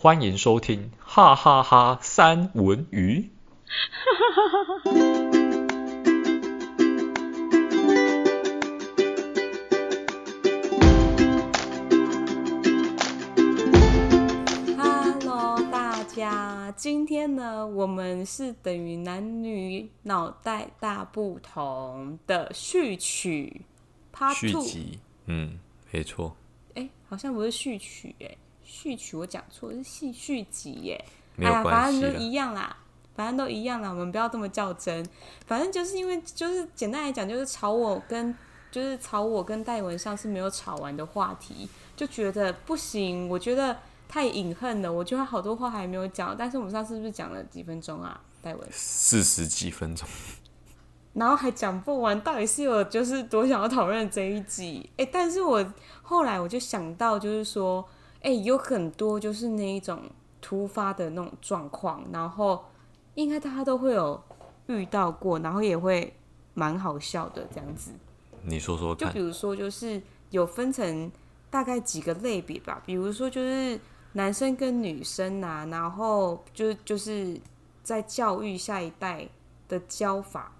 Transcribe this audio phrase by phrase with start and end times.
[0.00, 3.28] 欢迎收听哈哈哈三文鱼。
[14.76, 23.62] Hello，大家，今天呢，我们是等于男女脑袋大不同的序曲
[24.14, 24.64] ，Part Two。
[25.26, 25.58] 嗯，
[25.90, 26.36] 没错。
[26.76, 28.36] 哎，好像不是序曲，哎。
[28.68, 31.02] 序曲我讲错，是戏续集耶。
[31.34, 32.76] 没有关系，哎呀，反正都一样啦，
[33.14, 35.08] 反正都一样啦，我们不要这么较真。
[35.46, 38.36] 反正就是因为，就是简单来讲，就是吵我跟
[38.72, 43.78] 就是吵我跟戴文上是没有吵完的话题，就觉得不行，我觉得
[44.08, 44.92] 太隐恨了。
[44.92, 48.20] 我觉得好多话还没有讲，但是我们上次是不是讲了几分钟啊？
[48.42, 50.08] 戴文四十几分钟，
[51.12, 54.90] 然后还讲不完，到底是有就是多想要讨论这一集？
[54.96, 55.64] 哎，但是我
[56.02, 57.88] 后来我就想到，就是说。
[58.28, 60.02] 哎、欸，有很多就是那一种
[60.38, 62.62] 突发的那种状况，然后
[63.14, 64.22] 应该大家都会有
[64.66, 66.14] 遇到过，然后也会
[66.52, 67.92] 蛮好笑的这样子。
[68.42, 69.08] 你说说看。
[69.08, 71.10] 就比如说，就是有分成
[71.48, 73.80] 大概几个类别吧，比如说就是
[74.12, 77.40] 男生跟女生啊，然后就就是
[77.82, 79.26] 在教育下一代
[79.68, 80.52] 的教法，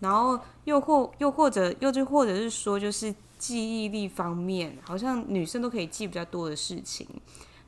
[0.00, 3.14] 然后又或又或者又就或者是说就是。
[3.38, 7.06] 记忆力方面，好像女生都可以记比较多的事情，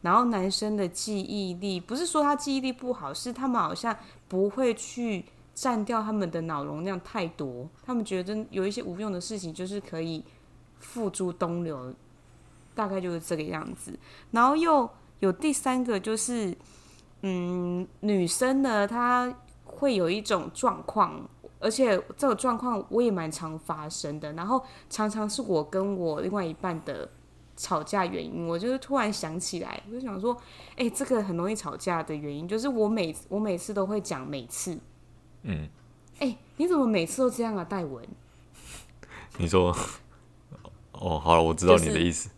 [0.01, 3.97] 然后男生的记忆力不是说他记忆力不好，是他们好像
[4.29, 10.25] 不会去占掉他们的脑容量太多，他们觉得有一些无用的事情就是可以
[10.79, 11.95] 付诸东流，
[12.75, 13.99] 大概就是这个样子。
[14.31, 14.89] 然后又
[15.21, 16.57] 有第三个就是，
[17.23, 21.29] 嗯，女生呢，她会有一种状况。
[21.61, 27.09] 而且这个状况我也蛮常发生的，然后常常是我跟我另外一半的
[27.57, 28.47] 吵架原因。
[28.47, 30.33] 我就是突然想起来，我就想说，
[30.77, 34.79] 哎、欸，这个很容易吵架的原因就是我每我每次都会讲每次，
[35.43, 35.69] 嗯，
[36.19, 38.07] 哎、欸，你怎么每次都这样啊，戴文？
[39.39, 39.77] 你说，
[40.93, 42.31] 哦，好了，我知道你的意思，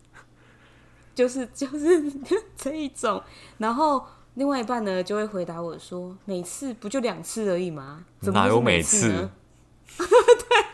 [1.13, 3.21] 就是就是、就是、这一种，
[3.57, 4.03] 然后。
[4.35, 8.03] 另外一半呢，就会回答我说：“每次不就两次而已吗？
[8.21, 9.29] 怎么哪有每次呢？”
[9.97, 10.65] 对，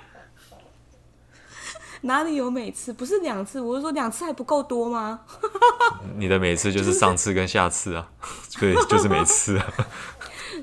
[2.02, 2.94] 哪里有每次？
[2.94, 5.22] 不是两次，我是说两次还不够多吗？
[6.18, 8.12] 你的每次就是上次跟下次啊，
[8.60, 9.74] 对，就是每次啊。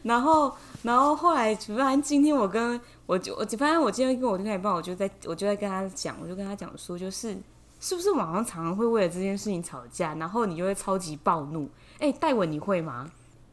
[0.04, 7.36] 然后，然后后来，反正今天我跟我就我反正我今天跟我另外一半，我就在我就在跟他讲，我就跟他讲说，就是
[7.80, 11.68] 是不是网上常常会为了这件事情吵架，然后你就会超级暴怒。
[11.98, 13.10] 哎，戴文，你会吗？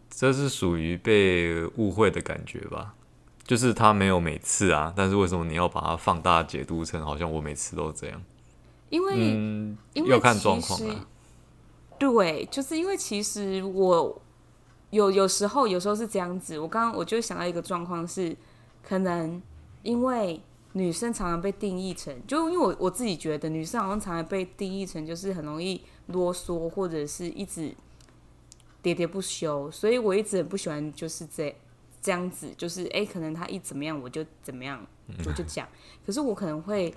[0.10, 2.96] 这是属于被误会的感觉吧？
[3.46, 8.22] 就是他没有每次啊，但是为什么你要把它放大解读成好像我每次都这样？
[8.90, 11.08] 因为，嗯，因为要看状况啊。
[11.98, 14.22] 对，就是因为其实我
[14.90, 16.60] 有有时候有时候是这样子。
[16.60, 18.36] 我刚刚我就想到一个状况是，
[18.84, 19.42] 可能
[19.84, 20.42] 因为
[20.74, 27.74] 女生常常被定义成，就因为我我自己觉得女生好像常常被定义成就是很容易啰嗦，或者是一直。
[28.84, 31.56] 喋喋不休，所以我一直很不喜欢就是这
[32.02, 34.84] 这样子，就是哎、欸，可能他一怎么样我就怎么样，
[35.26, 35.68] 我就讲。
[36.06, 36.94] 可是我可能会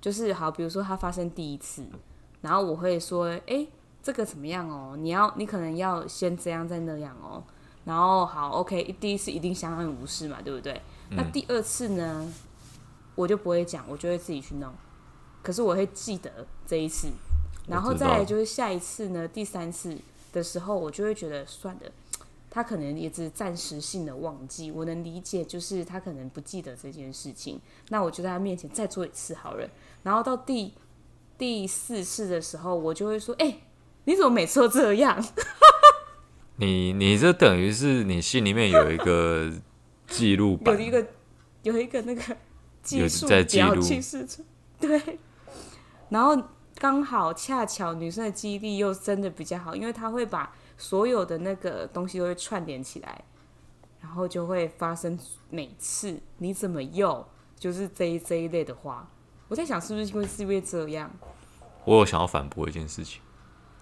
[0.00, 1.82] 就是好，比如说他发生第一次，
[2.42, 3.68] 然后我会说，哎、欸，
[4.02, 4.94] 这个怎么样哦？
[4.98, 7.42] 你要你可能要先这样再那样哦。
[7.84, 10.80] 然后好，OK，第一次一定相安无事嘛，对不对？
[11.10, 12.30] 那第二次呢，
[13.14, 14.72] 我就不会讲，我就会自己去弄。
[15.42, 17.08] 可是我会记得这一次，
[17.66, 19.96] 然后再来就是下一次呢，第三次。
[20.32, 21.82] 的时候，我就会觉得算了，
[22.48, 27.60] 他可能也只是暂时性的忘记，我能理解，就是他可能不记得这件事情。
[27.90, 29.68] 那我就在他面前再做一次好人。
[30.02, 30.72] 然后到第
[31.36, 33.62] 第四次的时候，我就会说：“哎、欸，
[34.04, 35.22] 你怎么每次都这样？”
[36.56, 39.52] 你你这等于是你心里面有一个
[40.06, 41.06] 记录 有一个
[41.62, 42.22] 有一个那个
[42.82, 43.82] 记录在记录，
[44.80, 45.18] 对，
[46.08, 46.42] 然后。
[46.82, 53.22] 刚好恰巧女生的记忆力又真的比较好，因为她会把所有的那个东西都会串联起来，
[54.00, 55.16] 然后就会发生
[55.48, 57.24] 每次你怎么又
[57.56, 59.08] 就是这一这一类的话。
[59.46, 61.08] 我在想是不是因为是因为这样？
[61.84, 63.22] 我有想要反驳一件事情。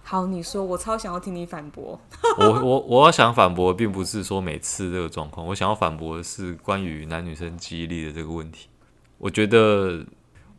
[0.02, 1.98] 好，你说，我超想要听你反驳。
[2.36, 8.68] 我我我要想反驳，并不是说每次这个状况，我想要反驳的是关于男女生记忆力的这个问题。
[9.16, 10.04] 我觉得。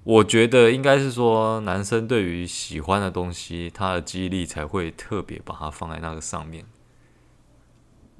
[0.03, 6.65] 我觉得应该是说，男生对于喜欢的东西，他的记忆力才会特别把它放在那个上面。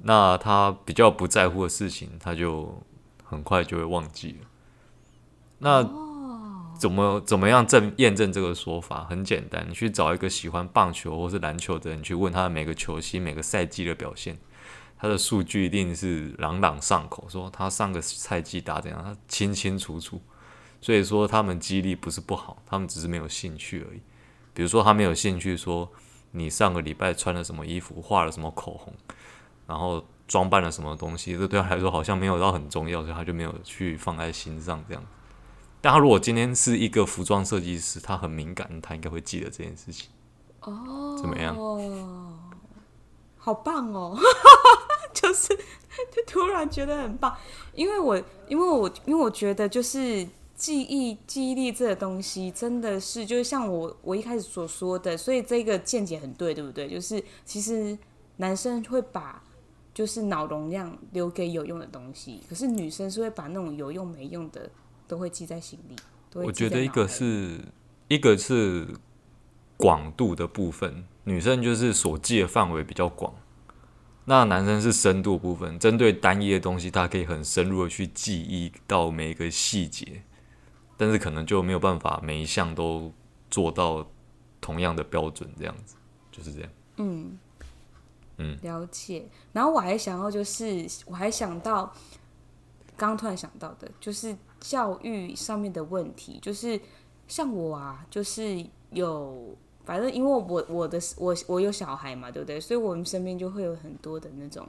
[0.04, 2.80] 那他比较不在乎的事情，他就
[3.24, 4.46] 很快就会忘记了。
[5.58, 5.82] 那
[6.78, 9.04] 怎么怎么样证验证这个说法？
[9.04, 14.38] 很简单，你去找一个喜欢棒球或是篮球的人，去问他的每个球星每个赛季的表现，
[14.96, 20.20] 他的数据一定是朗朗上口，说他上个赛季打怎样，他清清楚楚。
[20.82, 24.02] 所以说他们记忆力不是不好，他们只是没有兴趣而已。
[24.52, 25.90] 比如说他没有兴趣说
[26.32, 28.92] 你上个礼拜穿了什么衣服，画了什么口红，
[29.66, 35.02] 然后装扮了什么东西，这对他来说好像没有到很重要，所以他就没有去放在心上这样。
[35.80, 40.10] 但他如果今天是一个服装设计师，他很敏感，他应该会记得这件事情。
[40.60, 41.56] 哦，怎么样？
[43.38, 44.16] 好棒哦！
[45.12, 47.36] 就是就突然觉得很棒，
[47.74, 48.16] 因为我
[48.48, 50.26] 因为我因为我觉得就是
[50.62, 56.88] 记忆记忆力这个东西真的是就是像我我一开始所说的，所以这个见解很对，对不对？
[56.88, 57.98] 就是其实
[58.36, 59.42] 男生会把
[59.92, 64.70] 就是脑容量留给有用的东西，可是女生是会把那种有用没用的。
[65.08, 65.96] 都会记在心里。
[66.32, 67.60] 我觉得一个是
[68.08, 68.88] 一个是
[69.76, 73.34] 广度的部分，女生就是所记的范围比较广，
[74.24, 80.22] 那男生是深度部分，针对单一的东西，他可以很深入的去记忆到每一个细节，
[81.02, 83.12] 但是可能就没有办法每一项都
[83.50, 84.06] 做到
[84.60, 85.96] 同样的标准，这样子
[86.30, 86.70] 就是这样。
[86.98, 87.38] 嗯
[88.36, 89.26] 嗯，了解。
[89.52, 91.92] 然后我还想要就是，我还想到
[92.96, 94.36] 刚刚突然想到的，就是。
[94.62, 96.80] 教育上面的问题，就是
[97.26, 102.60] 像我啊，就是有，反正因为我我的我我有小孩嘛，对不对？
[102.60, 104.64] 所以我们身边就会有很多的那种，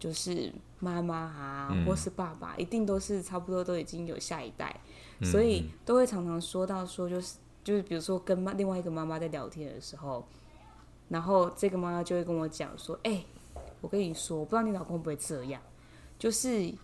[0.00, 4.80] 就是妈妈啊，或是爸爸，一定都是差不多都已经有下一代，
[5.22, 10.26] 所以都会常常说到说，就是就是比如说跟妈另外一个妈妈在聊天的时候，
[11.08, 13.24] 然后这个妈妈就会跟我讲说，哎，
[13.80, 15.60] 我跟你说，我不知道你老公会不会这样，
[16.18, 16.74] 就是。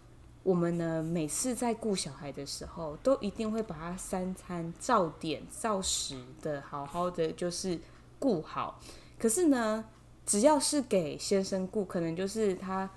[0.45, 7.79] 我们呢，每次在顾小孩的时候，都一定会把他三餐照点照时的好好的就是
[8.19, 8.81] 顾好。
[9.21, 9.85] 可是呢，
[10.27, 12.91] 只要是给先生顾，可能就是他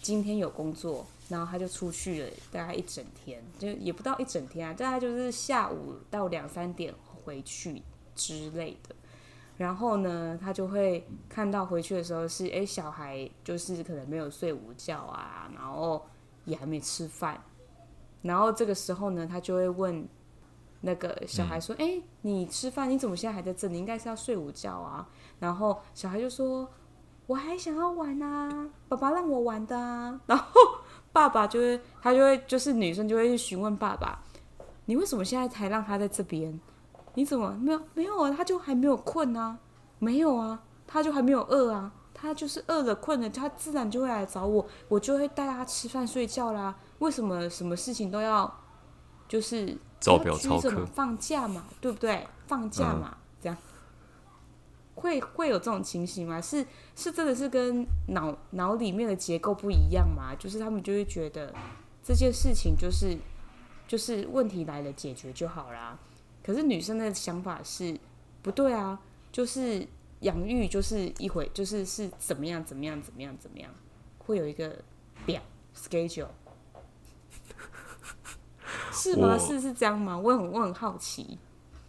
[0.00, 6.94] 今天有工作，然后他就出去了，大概一整天，就也不到一整天啊，大概就是下午到两三点
[7.24, 7.82] 回去
[8.14, 8.94] 之类的。
[9.56, 16.04] 然后呢，他就会看到回去的时候是，诶，小孩就是可能没有睡午觉啊，然后。
[16.46, 17.42] 也还没吃饭，
[18.20, 20.06] 然后这个时候呢，他就会问
[20.82, 22.90] 那个小孩说：“哎、嗯，你吃饭？
[22.90, 23.72] 你怎么现在还在这里？
[23.72, 25.08] 你应该是要睡午觉啊。”
[25.40, 26.68] 然后小孩就说
[27.26, 30.60] ：“我还想要玩啊，爸爸让我玩的啊。”然后
[31.14, 34.18] 爸爸就会，他就会，就是女生就会去询问爸爸
[34.84, 36.60] ：“你为什么现在才让他在这边？
[37.14, 38.34] 你怎么没有没有啊？
[38.36, 39.56] 他就还没有困啊？
[39.98, 40.60] 没有啊？
[40.86, 46.74] 他就还没有饿啊？”他就是饿了、困了，他自然就会来找我，我就会带他吃饭、睡觉啦。
[46.98, 48.50] 为什么什么事情都要
[49.28, 50.86] 就是照表操课？
[50.86, 52.26] 放假嘛，对不对？
[52.46, 53.16] 放假嘛，
[54.94, 56.40] 会会有这种情形吗？
[56.40, 60.34] 是是真的是跟脑脑里面的结构不一样吗？
[60.38, 61.54] 就是他们就会觉得
[62.02, 63.16] 这件事情就是
[63.86, 65.98] 就是问题来了解决就好啦。
[66.42, 67.98] 可是女生的想法是
[68.42, 69.00] 不对啊，
[69.30, 69.86] 就是。
[70.20, 73.70] 养育就是一回，就是是怎么样，怎么样，怎么样，怎么样，
[74.16, 74.74] 会有一个
[75.26, 75.42] 表
[75.76, 76.28] schedule，
[78.90, 79.36] 是吗？
[79.36, 80.16] 是是这样吗？
[80.16, 81.38] 我很我很好奇。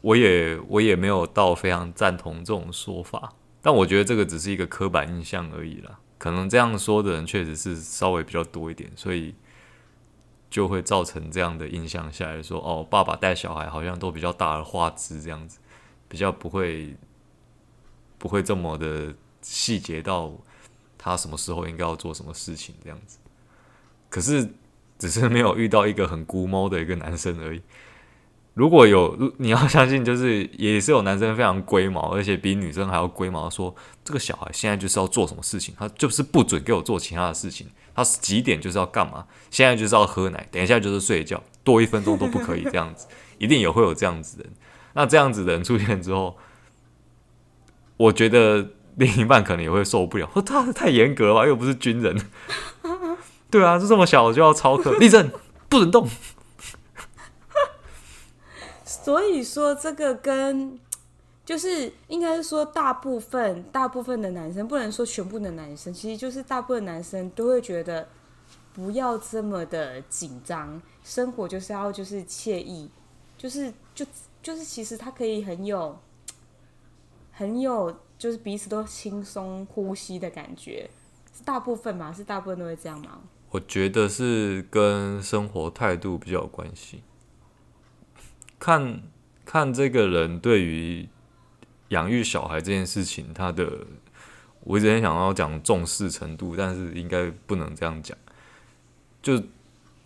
[0.05, 5.99] 我也我也没有到非常赞同这种说法，但我觉得这个只是一个刻板印象而已啦。
[6.17, 9.33] 可能这样说的人确实是稍微比较多一点，所以
[10.49, 15.59] 就会造成这样的印象下来说，哦，爸爸带小孩好像都比较大而化之这样子，
[16.07, 16.95] 比较不会。
[18.17, 20.31] 不会这么的细节到
[20.97, 23.19] 他什么时候应该要做什么事情这样子，
[24.09, 24.49] 可是
[24.97, 27.61] 只是没有遇到一个很孤猫的一个男生而已。
[28.55, 43.05] 如果有，你要相信，就是也是有男生非常龟毛，而且比女生还要龟毛，说这个小孩现在就是要做什么事情，他就是不准给我做其他的事情，他是几点就是要干嘛，现在就是要喝奶，等一下就是睡觉，多一分钟都不可以这样子，
[43.37, 44.53] 一定也会有这样子的人。
[44.93, 46.35] 那这样子的人出现之后。
[47.97, 52.13] 我觉得另一半可能也会受不了，说他太严格了吧，又不是军人。
[53.49, 55.31] 对啊，就这么小就要操课，立正，
[55.69, 56.05] 不准动。
[59.05, 60.79] 所以说，这个跟
[61.45, 68.07] 就是应该是说，大部分大部分的男生，不能说全部的男生，其实就是大部分男生都会觉得
[68.73, 72.89] 不要这么的紧张，生活就是要就是惬意，
[73.37, 74.03] 就是就
[74.41, 75.95] 就是其实他可以很有。
[77.31, 80.89] 很有，就是彼此都轻松呼吸的感觉，
[81.37, 82.11] 是大部分嘛？
[82.11, 83.19] 是大部分都会这样吗？
[83.51, 87.03] 我觉得是跟生活态度比较有关系。
[88.59, 89.01] 看
[89.45, 91.07] 看这个人对于
[91.89, 93.69] 养育小孩这件事情，他的
[94.61, 98.17] 我一直很想要讲重视程度，但是应该不能这样讲。
[99.21, 99.41] 就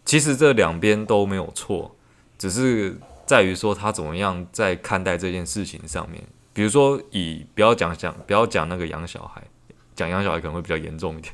[0.03, 1.95] 其实这两边都没有错，
[2.37, 6.23] 只是在于说他怎么样在看待这件事情上面。
[6.51, 9.41] 比如说以不要讲讲不要讲那个养小孩，
[9.95, 11.33] 讲养小孩可能会比较严重一点。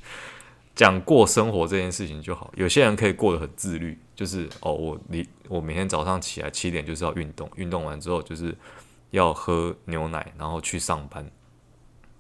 [0.76, 2.52] 讲过生活这件事情就好。
[2.56, 8.54] 有些人可以过得很自律，就是哦，我你我每天早上起来七点就是要运动，运动完之后就是
[9.12, 11.26] 要喝牛奶，然后去上班，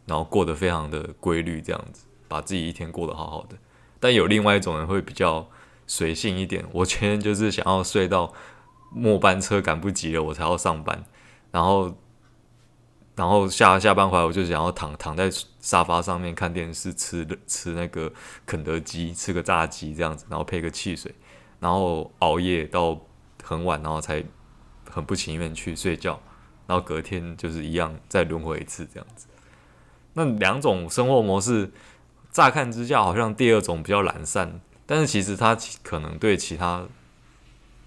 [0.05, 3.57] 然后过得非常的规律，这样子把自己一天过得好好的。
[3.99, 5.47] 但有另外一种人会比较
[5.85, 8.33] 随性一点，我今天就是想要睡到
[8.89, 11.03] 末班车赶不及了，我才要上班，
[11.51, 11.95] 然后。
[13.15, 15.31] 然后下下班回来，我就想要躺躺在
[15.61, 18.11] 沙发上面看电视，吃吃那个
[18.45, 21.15] 肯德基，吃个炸鸡这样子，然后配个汽水，
[21.61, 22.99] 然后熬夜到
[23.41, 24.21] 很晚，然后才
[24.89, 26.21] 很不情愿去睡觉，
[26.67, 29.27] 然后隔天就是一样再轮回一次这样子。
[30.13, 31.71] 那两种生活模式，
[32.31, 36.85] 乍看之下好像第二种比较懒散，但是其实他可能对其他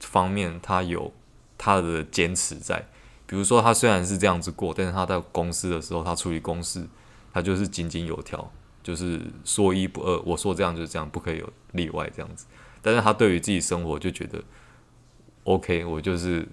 [0.00, 1.12] 方面他有
[1.58, 2.86] 他的坚持在。
[3.28, 6.88] 比如说，他虽然是这样子过，但是他在公司的时候，他处理公事，
[7.30, 8.50] 他就是井井有条，
[8.82, 10.18] 就是说一不二。
[10.24, 12.46] 我说这样就是这样，不可以有例外这样子。
[12.80, 14.42] 但是他对于自己生活就觉得
[15.44, 16.48] ，OK，我就是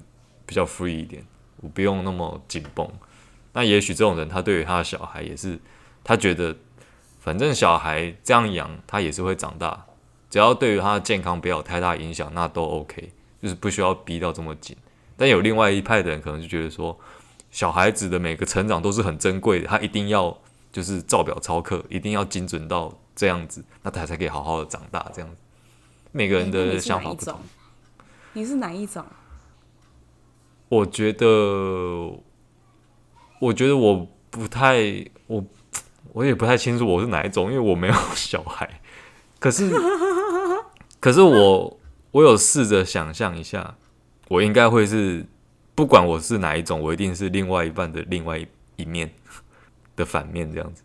[0.45, 1.25] 比较 free 一点，
[1.61, 2.85] 我不用那么紧绷。
[3.53, 5.57] 那也许这种人，他对于他的小孩也是，
[6.03, 6.57] 他觉得
[7.21, 9.85] 反正小孩这样养，他也是会长大，
[10.29, 14.75] 只要对于他的健康不要有太大影响，那都 OK，就是不需要逼到这么紧。
[15.17, 16.97] 但有另外一派的人可能就觉得说，
[17.51, 20.37] 小孩子的每个成长都是很珍贵的，他一定要
[20.71, 25.09] 就是照表操课，一定要精准到这样子，那他才可以好好的长大。
[25.13, 25.37] 这样子，
[26.11, 27.39] 每个人的想法不同。
[28.33, 29.05] 你是哪一种？
[30.67, 31.27] 我觉得，
[33.39, 35.45] 我觉得我不太，我
[36.11, 38.81] 我也不太清楚我是哪一种，因为我没有 小孩。
[39.39, 39.71] 可是，
[40.99, 41.79] 可是我
[42.11, 43.77] 我有试着想象一下。
[44.27, 45.25] 我应该会是，
[45.75, 48.43] 不管我是哪一种，我一定是另外一半的另外
[48.75, 49.13] 一面
[49.95, 50.83] 的反面这样子。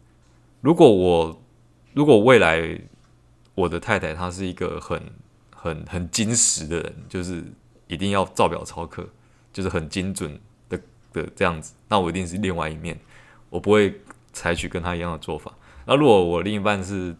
[0.61, 1.43] 如果我，
[1.95, 2.79] 如果未来
[3.55, 5.03] 我的太太她是一个很
[5.55, 7.43] 很很精实的人，就是
[7.87, 9.09] 一定要照表操课，
[9.53, 10.79] 就是很精准的
[11.13, 12.99] 的这样子，那我一定是另外一面，
[13.49, 14.01] 我不会
[14.33, 15.53] 采取跟她一样的做法。
[15.87, 17.17] 那如果我另一半是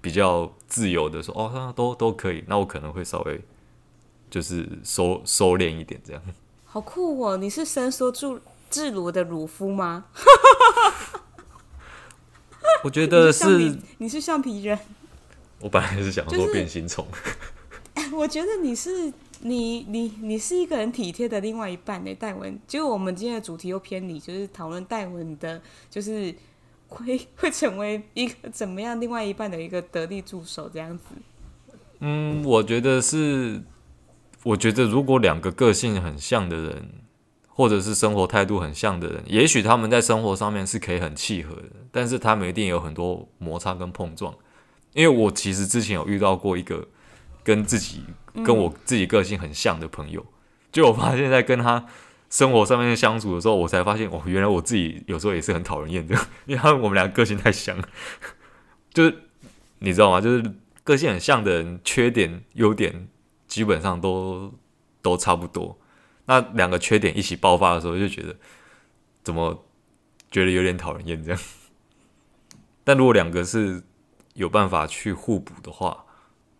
[0.00, 3.40] 比较自由的说，哦，那都都可以，那我可能会稍微。
[4.30, 6.22] 就是收收敛一点，这样。
[6.64, 7.36] 好酷哦！
[7.38, 10.04] 你是伸缩住自如的鲁夫吗？
[12.84, 13.78] 我觉得是。
[13.96, 14.78] 你是橡皮人。
[15.60, 17.06] 我本来是想说变形虫。
[18.12, 22.60] 我觉得你是你你你是一个很体贴的另外一半呢，戴文。
[22.68, 26.34] 就我们今天的主题又偏离，就是讨论戴文的，就是
[26.88, 31.04] 会会成为一个怎么样另外一半的一个得力助手这样子。
[32.00, 33.62] 嗯，我觉得是。
[34.46, 36.88] 我觉得，如果两个个性很像的人，
[37.48, 44.32] 或者是生活态度很像的人，也许他们在生活上面是可以很契合的，但是他们一定有很多摩擦跟碰撞。
[44.92, 46.86] 因为我其实之前有遇到过一个
[47.42, 48.04] 跟自己
[48.44, 50.24] 跟我自己个性很像的朋友，
[50.70, 51.84] 就我发现，在跟他
[52.30, 56.14] 生活上面相处的时候，我才发现，哦，原来我自己有时候也是很讨人厌的，
[56.46, 57.76] 因为他我们俩个个性太像，
[58.94, 59.12] 就是
[59.80, 60.20] 你知道吗？
[60.20, 60.52] 就是
[60.84, 63.08] 个性很像的人，缺点优点。
[63.56, 64.52] 基本上都
[65.00, 65.78] 都差不多，
[66.26, 68.36] 那两个缺点一起爆发的时候，就觉得
[69.24, 69.64] 怎么
[70.30, 71.40] 觉得有点讨人厌这样。
[72.84, 73.82] 但如果两个是
[74.34, 76.04] 有办法去互补的话，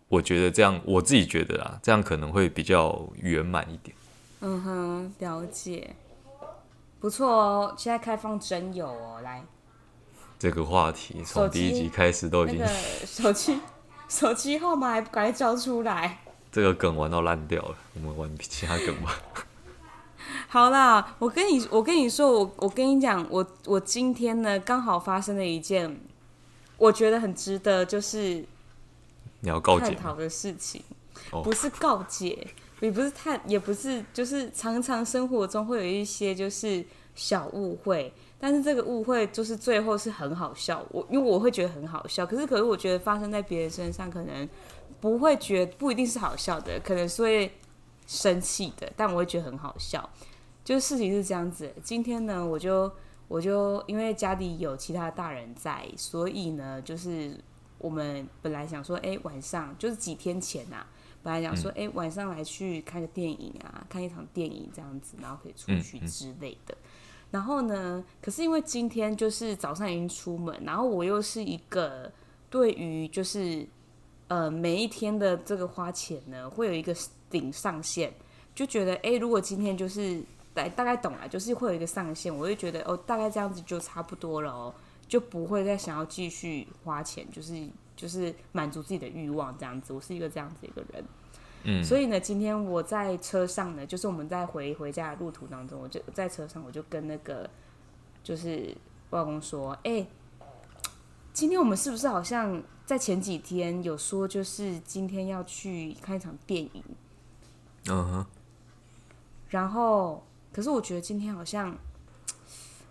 [0.07, 3.95] 我觉得这样我自己觉得啊，这样可能会比较圆满一点。
[4.39, 5.95] 嗯哼，了解，
[6.99, 7.75] 不错哦。
[7.77, 9.45] 现在开放真友哦，来
[10.39, 12.65] 这个话题从第一集开始都已经
[13.05, 13.59] 手机
[14.09, 16.23] 手机号码还不赶快交出来。
[16.57, 19.13] 这个梗玩到烂掉了，我们玩其他梗吧。
[20.49, 25.99] 好啦，我跟你我跟你说，我我跟你讲，我我今天呢刚好发生了一件
[26.77, 28.43] 我觉得很值得就是
[29.41, 30.81] 你要告解探讨的事情，
[31.43, 32.47] 不是告解，
[32.79, 36.83] 也不是探，也不是就是常常生活中会有一些就是
[37.13, 44.49] 小误会，但是这个误会就是最后是很好笑，我因为我会觉得很好笑，可是可是我觉得发生在别人身上可能。
[44.99, 47.51] 不会觉得不一定是好笑的，可能是会
[48.05, 50.09] 生气的，但我会觉得很好笑。
[50.63, 52.91] 就是事情是这样子，今天呢，我就
[53.27, 57.39] 我就因为家里有其他大人在，所以呢，就是
[57.77, 60.87] 我们本来想说，哎，晚上就是几天前呐、啊，
[61.23, 66.73] 本来想说，哎、嗯欸，晚上来去看个电影啊，看一场电影这样子，然后可以出去之类的。
[66.73, 72.11] 嗯嗯、然后呢，可是因为今天就是早上已经出门，然后我又是一个
[72.49, 73.65] 对于就是
[74.27, 76.95] 呃每一天的这个花钱呢，会有一个
[77.29, 78.11] 顶上限，
[78.53, 80.21] 就觉得哎、欸，如果今天就是
[80.53, 84.73] 大大概懂了，就是会有一个上限，我就觉得哦，大概这样子就差不多了哦，
[85.07, 87.67] 就不会再想要继续花钱，就是。
[87.97, 91.03] 就是满足自己的欲望这样子，我是一个这样子一个人，
[91.63, 97.49] 嗯，所以呢，今天我在车上呢，就是我们在回回家的路途当中，我就在车上，我就跟那个
[98.23, 98.71] 就是
[99.09, 100.07] 外公说，哎、欸，
[101.37, 106.83] 今天我们是不是好像在前几天有说，就是今天要去看一场电影，
[107.89, 108.25] 嗯哼，
[109.49, 111.77] 然后可是我觉得今天好像，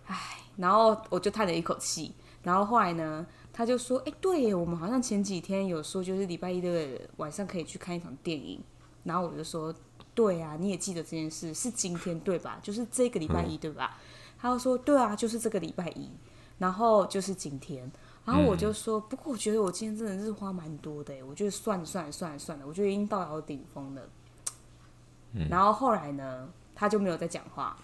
[0.05, 0.15] 哎，
[0.55, 3.27] 然后我就叹了一口气，然后后来呢？
[3.51, 8.61] 他就说：“哎，对耶，我们好像前几天有说，就是礼拜一的晚上可以去看一场电影。”
[9.03, 9.75] 然后我就说
[10.15, 12.57] ：“对啊，你也记得这件事是今天对吧？
[12.63, 13.99] 就是这个礼拜一对吧？”
[14.39, 16.09] 他就说：“对啊，就是这个礼拜一，
[16.59, 17.91] 然后就是今天。”
[18.27, 24.01] 然后我就说：“不过我觉得我今天真的是花蛮多的，我觉得算了算了算了算了，我觉得已经到了顶峰了。”
[25.49, 27.75] 然后后来呢，他就没有再讲话。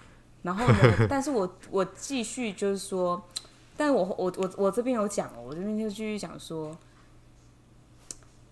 [0.44, 3.24] 然后呢， 但是我我继续就是说。
[3.76, 6.78] 但我我我我这边有讲哦，我这边就继续讲说，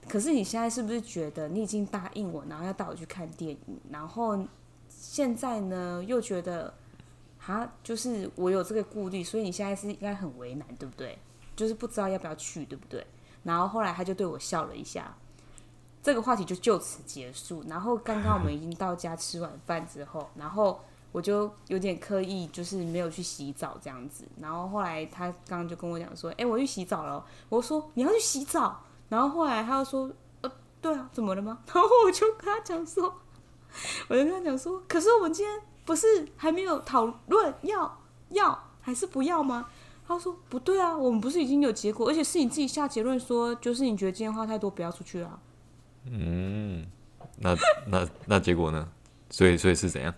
[0.10, 4.44] 可是你现在是不是觉得你已经答应我，然后要带我去看电影，然后
[4.90, 6.74] 现在呢又觉得，
[7.46, 11.16] 啊，就是我有这个顾虑，所以你现在是应该很为难，对不对？
[11.56, 13.06] 就是不知道要不要去，对不对？
[13.44, 15.16] 然后后来他就对我笑了一下，
[16.04, 17.64] 这个话题就就此结束。
[17.68, 20.82] 然后刚刚我们已经到家吃完饭之后，然后。
[21.14, 24.24] 我就有点刻意，就是没有去洗澡这样子。
[24.40, 33.14] 然后后来他刚刚就跟我讲说：“哎、我去洗澡了。”我说：“你要去洗澡？”然后后来他又说：“呃，对啊，怎么了吗？”然后我就跟他讲说
[34.08, 39.66] ：“我就跟他讲说，可是我们今天不是还没有讨论要要还是不要吗？”
[40.08, 45.40] 他说：“不对啊，我们不是已经有结果，而且是你自己下结论说，就是你觉得今天话太多，不要出去了、啊。”
[46.06, 46.86] 嗯，
[47.38, 47.56] 那
[47.88, 48.88] 那那结果呢？
[49.30, 50.14] 所以所以是怎样？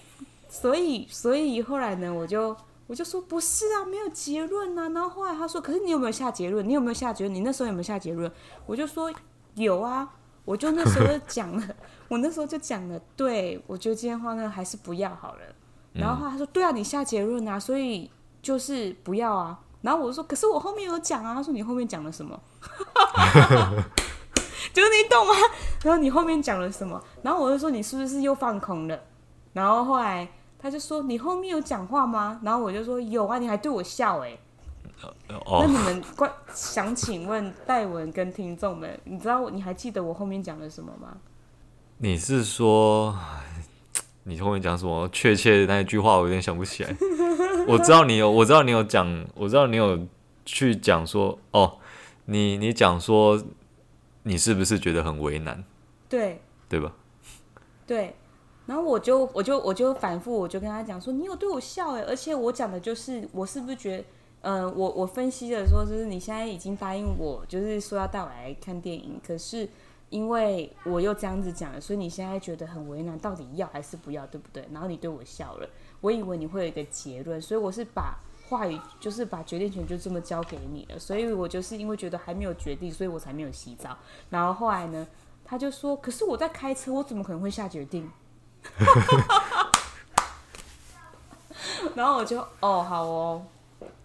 [0.50, 4.88] 所以，所以后来呢，我就我就说不是啊，没有结论啊。
[4.88, 6.68] 然后后来他说，可是你有没有下结论？
[6.68, 7.34] 你有没有下结论？
[7.34, 8.30] 你那时候有没有下结论？
[8.66, 9.12] 我就说
[9.54, 10.10] 有啊，
[10.44, 11.76] 我就那时候就讲了，
[12.08, 15.40] 我那时候就讲了，对，我觉得今天话呢还是不要好了。
[15.92, 18.10] 然后后来他说，对啊，你下结论啊，所以
[18.42, 19.58] 就是不要啊。
[19.82, 21.34] 然后我就说，可是我后面有讲啊。
[21.34, 22.40] 他说你后面讲了什么？
[24.72, 25.32] 就是你懂吗？
[25.82, 27.02] 然后你后面讲了什么？
[27.22, 28.98] 然后我就说你是不是又放空了？
[29.52, 30.28] 然后后来。
[30.60, 34.36] 他就说：“你后面有讲话吗？”然后我就说：“有啊，你还对我笑哎。”
[35.30, 41.16] 那你们关想请问戴文跟听众们，你知道你还记得我后面讲了什么吗？
[41.98, 43.16] 你是说
[44.24, 45.08] 你后面讲什么？
[45.12, 46.92] 确切的那一句话我有点想不起来。
[47.68, 50.06] 我知道你有，我知道你有讲，我知道你有
[50.46, 51.76] 去讲说哦，
[52.24, 53.42] 你你讲说
[54.22, 55.62] 你是不是觉得很为难？
[56.08, 56.92] 对，对吧？
[57.86, 58.14] 对。
[58.66, 64.04] 然后我就我就我就反复我就跟他讲说，你有对我笑哎，而且我讲的就是我是不是觉得，
[64.42, 69.66] 嗯、呃，我我分析的说就是你现在已经答应我，就是说要带我来看电影，可是
[70.10, 74.68] 因为我又这样子讲了，所以你现在觉得很为难，到底要还是不要，对不对？
[74.70, 75.66] 然后你对我笑了，
[76.00, 78.16] 我以为你会有一个结论，所以我是把
[78.48, 83.96] 话语就是把决定权就这么交给你了，所以我就是因为觉得还没有决定，所以我才没有洗澡。
[84.30, 85.06] 然后后来呢，
[85.44, 88.10] 他就说，可是我在开车，我怎么可能会下决定？
[91.94, 93.42] 然后我就哦好哦，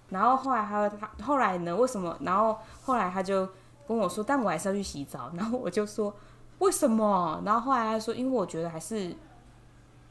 [0.09, 1.75] 然后后来他他后来呢？
[1.75, 2.15] 为什么？
[2.21, 3.47] 然后后来他就
[3.87, 5.31] 跟我说，但我还是要去洗澡。
[5.35, 6.13] 然后我就说
[6.59, 7.41] 为什么？
[7.45, 9.15] 然后后来他说，因为我觉得还是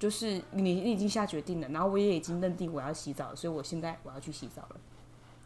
[0.03, 4.77] 就是你你已经下决定了，然后我也已经认定我要洗澡，所以我现在我要去洗澡了。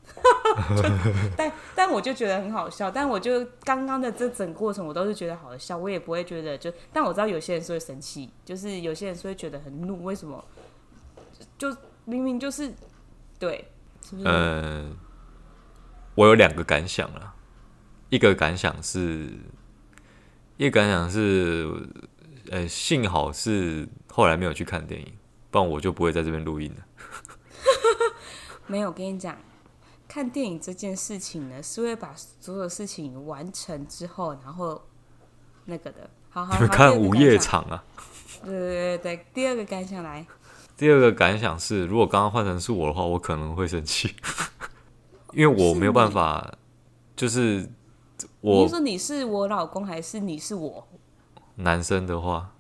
[1.37, 10.43] 但但我就觉得很好笑，但我就刚刚的这整过程我都是觉得好笑，我也不会觉得就，但我知道有些人是会生气，就是有些人是会觉得很怒，为什么？
[11.59, 12.73] 就明明就是
[13.39, 13.69] 对，
[14.01, 14.27] 是不是？
[14.27, 14.91] 呃，
[16.15, 17.35] 我有两个感想了，
[18.09, 19.31] 一个感想是，
[20.57, 21.71] 一个感想是，
[22.51, 25.13] 呃，幸好是后来没有去看电影，
[25.51, 26.87] 不然我就不会在这边录音了。
[28.67, 29.37] 没有，跟你讲。
[30.09, 34.81] 看电影这件事情呢，是会把所有事情完成之后，然后
[35.67, 36.09] 那个的。
[36.31, 37.85] 好好 好，看午夜场啊。
[38.45, 40.27] 对对对对，第二个感想来。
[40.77, 44.15] 第二个感想是，如果刚刚换成是我的话，我可能会生气，
[45.33, 46.59] 因为我没有办法，是
[47.17, 47.69] 就是
[48.41, 48.63] 我。
[48.63, 50.87] 你说你是我老公，还是你是我？
[51.57, 52.53] 男生的话，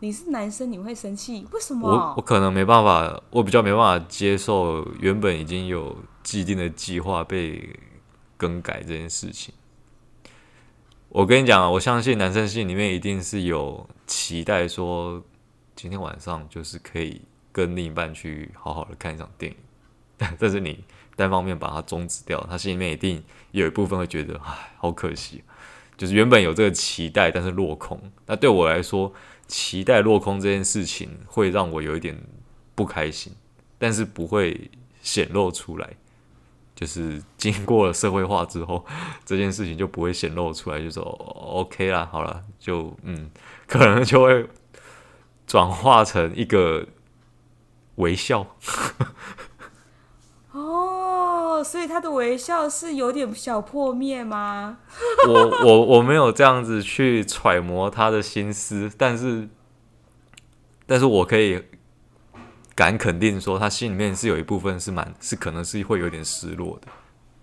[0.00, 1.46] 你是男生，你会生气？
[1.52, 1.88] 为什么？
[1.88, 7.78] 我我可能没办法，我比较没办法接受原本已经有既定的计划被
[8.36, 9.54] 更改这件事情。
[11.10, 15.22] 我跟你讲，我相信男生心里面一定是有期待，说
[15.76, 19.58] 今天晚上就是可以跟另一半去好好的看一场电影，
[20.38, 20.82] 但是你
[21.14, 25.44] 单方面把它终止掉，他心里面一定有一部分会觉得，唉，好可惜。
[25.96, 28.00] 就是原本有这个期待，但是落空。
[28.26, 29.12] 那对我来说，
[29.46, 32.18] 期待落空这件事情会让我有一点
[32.74, 33.32] 不开心，
[33.78, 34.70] 但是不会
[35.02, 35.94] 显露出来。
[36.74, 38.84] 就是经过了社会化之后，
[39.24, 43.30] 这件事情就不会显露出来，就说 OK 啦，好了，就嗯，
[43.68, 44.48] 可能就会
[45.46, 46.84] 转化成一个
[47.94, 48.44] 微笑。
[51.74, 54.78] 哦，所以他的微笑是有点小破灭吗？
[55.26, 59.48] 我我我没有这样子去揣摩他的心思，但是，
[60.86, 61.60] 但是我可以
[62.76, 66.86] 敢肯定说，他心里面是有一部分是蛮是可能是会有点失落的，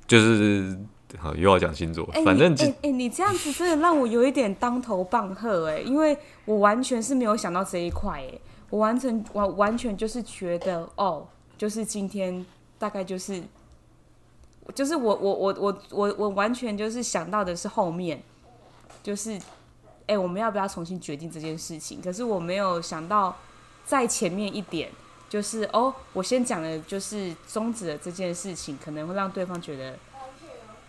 [0.08, 0.80] 就是
[1.17, 8.39] 好又要讲星座，欸、反正哎哎、欸，你这样子真的让我有一点当头棒喝哎，因为我完全是没有想到这一块哎，
[8.70, 12.46] 我完全完完全就是觉得哦，就是今天。
[12.82, 13.39] 大概就是，
[14.74, 18.21] 就是我我我我我我完全就是想到的是后面，
[19.04, 19.39] 就是，
[20.08, 22.02] 哎、我们要不要重新决定这件事情？
[22.02, 23.38] 可是我没有想到
[23.86, 24.89] 在前面一点，
[25.30, 29.97] 就是哦，我先讲的就是终止了这件事情，可能会让对方觉得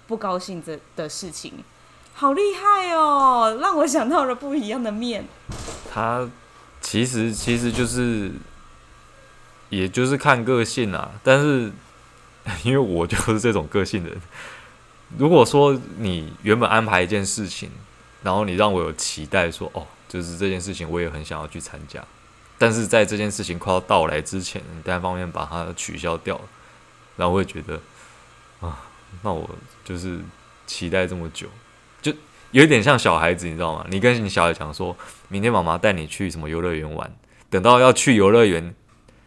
[0.06, 1.64] 不高兴这的事情，
[2.14, 5.26] 好厉害哦，让我想到了不一样的面。
[5.92, 6.28] 他
[6.80, 8.32] 其实其实就是。
[9.72, 11.72] 也就是看个性啊，但是
[12.64, 14.20] 因为我就是这种个性的人。
[15.18, 17.70] 如果说你原本安排一件事情，
[18.22, 22.02] 然后你让我有期待说，哦，就是这件事情我也很想要去参加，
[22.58, 26.44] 但是在这件事情快要到来之前，你单方面把它取消掉了，
[27.16, 27.80] 然后我会觉得
[28.60, 28.86] 啊，
[29.22, 29.48] 那我
[29.84, 30.18] 就是
[30.66, 31.46] 期待这么久，
[32.00, 32.12] 就
[32.50, 33.86] 有一点像小孩子，你知道吗？
[33.90, 34.96] 你跟你小孩讲说，
[35.28, 37.14] 明天妈妈带你去什么游乐园玩，
[37.50, 38.74] 等到要去游乐园。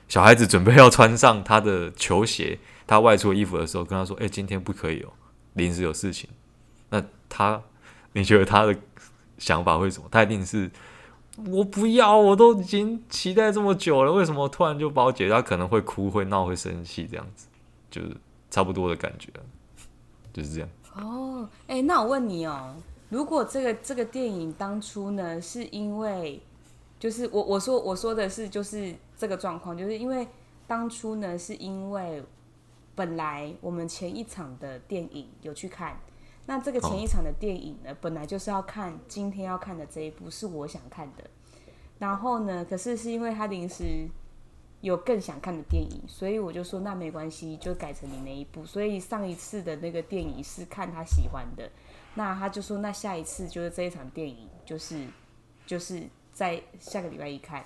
[0.08, 5.12] 小孩子准备要穿上他的球鞋，他外出衣服的时候，跟他说：“哎、今天不可以哦，
[5.54, 6.30] 临时有事情。”
[6.89, 7.62] 那他，
[8.13, 8.76] 你觉得他的
[9.38, 10.08] 想法会什么？
[10.12, 10.69] 他一定是
[11.48, 15.30] 我不要，我都已经期待这么久了，为什么突然就把我解？
[15.30, 17.48] 他可能会哭、会闹、会生气，这样子，
[17.89, 18.15] 就是
[18.50, 19.30] 差不多的感觉，
[20.34, 20.69] 就是这样。
[20.95, 22.76] 哦，哎、那我问你哦，
[23.10, 26.41] 如果这个这个电影当初呢，是因为
[27.00, 28.95] 就是我我说我说的是就是。
[29.17, 30.28] 这个状况就是因为
[30.67, 32.21] 当初呢，是因为
[32.95, 35.99] 本来我们前一场的电影有去看，
[36.45, 41.29] 那这个前一场的电影呢，本来就是要看今天要看的这一部是我想看的，
[41.99, 44.08] 然后呢，可是是因为他临时
[44.81, 48.65] 有更想看的电影，所以我就说那没关系，就改成你那一部。
[48.65, 51.69] 所以上一次的那个电影是看他喜欢的，
[52.13, 55.05] 那他就说那下一次就是这一场电影，就是
[55.65, 57.65] 就是在下个礼拜一看。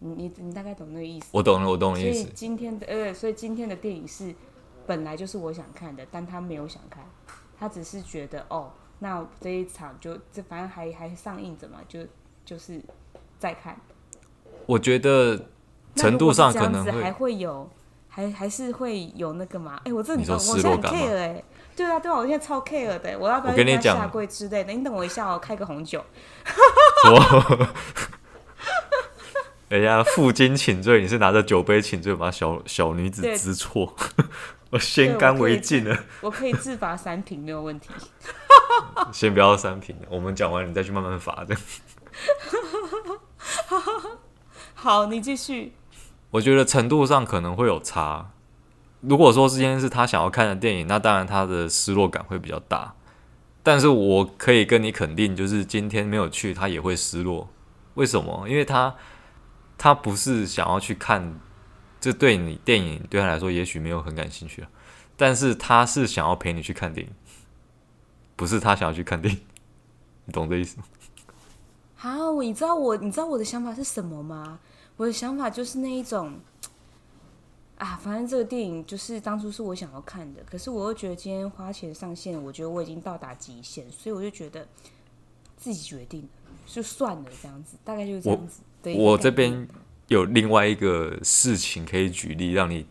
[0.00, 1.26] 你你你大概懂那个意思？
[1.32, 2.22] 我懂了，我懂了意思。
[2.22, 4.34] 所以今天的呃，所以今天的电影是
[4.86, 7.04] 本来就是我想看的，但他没有想看，
[7.58, 12.00] 他只是觉得哦，那这一场就这反正还还上映着嘛，就
[12.44, 12.82] 就是
[13.38, 13.78] 再看。
[14.66, 15.46] 我觉得
[15.94, 17.68] 程度上可能还会有，
[18.08, 19.76] 还还是会有那个嘛？
[19.78, 21.44] 哎、欸，我这你说我现在很 care 哎、欸，
[21.76, 24.72] 对啊对啊，我现在超 care 的，我要不要跟他下跪之类的？
[24.72, 26.02] 你等我一下，我开个红酒。
[29.70, 33.94] 人家负荆请罪，你是拿着酒杯请罪，把小小女子知错，
[34.70, 35.96] 我先干为敬了。
[36.22, 37.88] 我可以自罚三瓶没有问题。
[39.14, 41.56] 先不要三瓶，我们讲完你再去慢慢罚的。
[44.74, 45.72] 好，你继续。
[46.32, 48.32] 我觉得程度上可能会有差。
[49.02, 52.96] 如果说今天是他想要看的电影，那当然他的失落感会比较大。
[53.62, 57.48] 但是我可以跟你肯定，就是今天没有去，他也会失落。
[57.94, 58.48] 为什么？
[58.48, 58.96] 因为他。
[59.82, 61.40] 他不是想要去看，
[61.98, 64.68] 这对你电影对他来说也许没有很感兴趣啊，
[65.16, 67.12] 但是他是想要陪你去看电影，
[68.36, 69.40] 不是他想要去看电影，
[70.26, 70.84] 你懂这意思吗？
[71.94, 74.60] 好，你知道我你知道我的想法是什么吗？
[74.98, 76.38] 我的想法就是那一种，
[77.78, 84.68] 啊，反正这个电影就是当初是我想要看的，可是我又觉得今天花钱上线，我觉得我已经到达极限，所以我就觉得
[85.56, 86.28] 自己决定
[86.66, 88.60] 就算了，这样子，大概就是这样子。
[88.84, 89.68] 我这边
[90.08, 92.86] 有另外一个事情可以举例，让你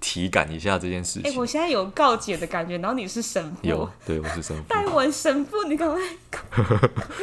[0.00, 1.30] 体感一下这件事情。
[1.30, 6.00] 哎、欸，我现在有告解的感觉，然后你是神父，有，对，我是神父，戴文神父，你赶快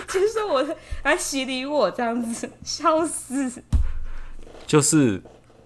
[0.07, 0.65] 接受我
[1.03, 3.61] 来洗礼我这样子，笑死。
[4.65, 5.21] 就是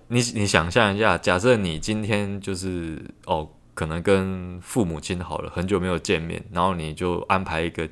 [0.08, 7.88] 你你想象一下，假设你今天就是哦，可能跟父母亲好了很久没有见面，然后你就安排一个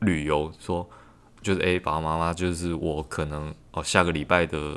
[0.00, 0.88] 旅游，说
[1.46, 4.76] 就是哎，爸爸妈妈，就是我可能哦下个礼拜的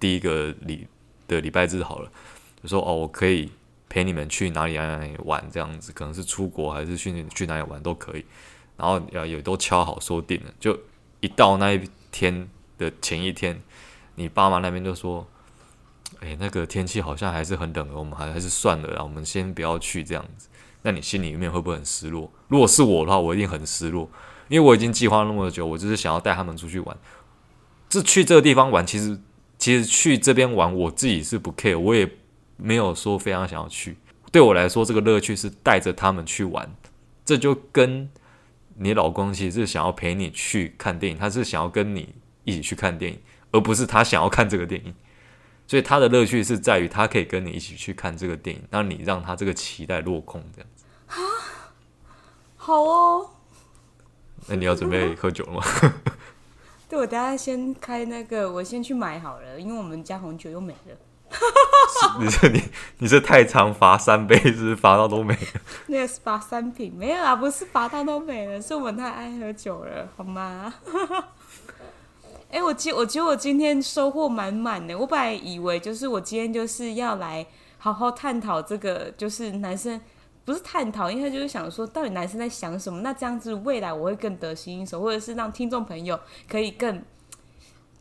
[0.00, 0.86] 第一个礼
[1.28, 2.10] 的礼拜日好了。
[2.62, 3.50] 就说哦，我可以
[3.90, 8.24] 陪你们去哪里哪里玩，这样子可能是出国还是去去哪里玩都可以。
[8.78, 10.74] 然后也也都敲好说定了，就
[11.20, 13.62] 一到那一天的前一天，
[14.14, 15.26] 你爸妈那边就说
[16.20, 20.48] ：“哎，那个天气好像还是很冷，我们还还是算了，然后我们先不要去这样子。”
[20.80, 22.32] 那你心里面会不会很失落？
[22.48, 24.08] 如果是我的话，我一定很失落，
[24.52, 26.96] 因为我已经计划那么久，我就是想要带他们出去玩。
[27.88, 29.18] 这去这个地方玩，其实
[29.58, 32.08] 其实去这边玩，我自己是不 care，我也。
[32.58, 33.96] 没有说非常想要去，
[34.30, 36.72] 对我来说，这个乐趣是带着他们去玩。
[37.24, 38.08] 这就跟
[38.76, 43.18] 你老公其实是想要陪你去看电影，他是想要跟你一起去看电影，
[43.50, 44.94] 而不是他想要看这个电影。
[45.66, 50.84] 所以他的乐趣是在于他可以跟你一起去看这个电影，那你让他这个期待落空，这样子。
[51.08, 51.16] 啊，
[52.56, 53.30] 好哦。
[54.48, 55.62] 那你要准备喝酒了吗？
[56.88, 60.96] 对，我等下先开那个，我先去买好了，因为我们家红酒又没了。
[62.20, 62.62] 你这你
[62.98, 65.60] 你这太长，罚三杯是不是罚到都没了？
[65.88, 70.74] 那个是罚三瓶，没有啊，不是罚到都没了，是我们太爱喝酒了，好吗？
[72.50, 74.98] 哎、欸，我今我觉得我今天收获满满的。
[74.98, 77.46] 我本来以为就是我今天就是要来
[77.78, 79.98] 好好探讨这个，就是男生
[80.44, 83.00] 不是探讨，因为就是想说到底男生在想什么。
[83.00, 87.02] 那这样子未来我会更得心应手，或者是让听众朋友可以更。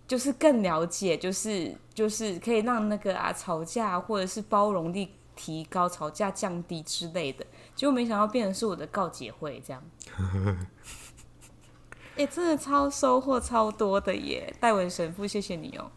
[0.07, 9.81] 就是更了解，就是就是可以让那个啊吵架或者是包容力提高，吵架降低之类的，结果没想到变成是我的告解会这样。
[12.17, 15.89] 哎、 欸，真的超收获超多的耶，戴文神父，谢谢你哦。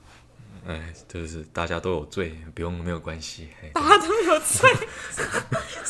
[0.66, 3.48] 哎，就是大家都有罪，不用没有关系。
[3.74, 4.70] 大家都有罪，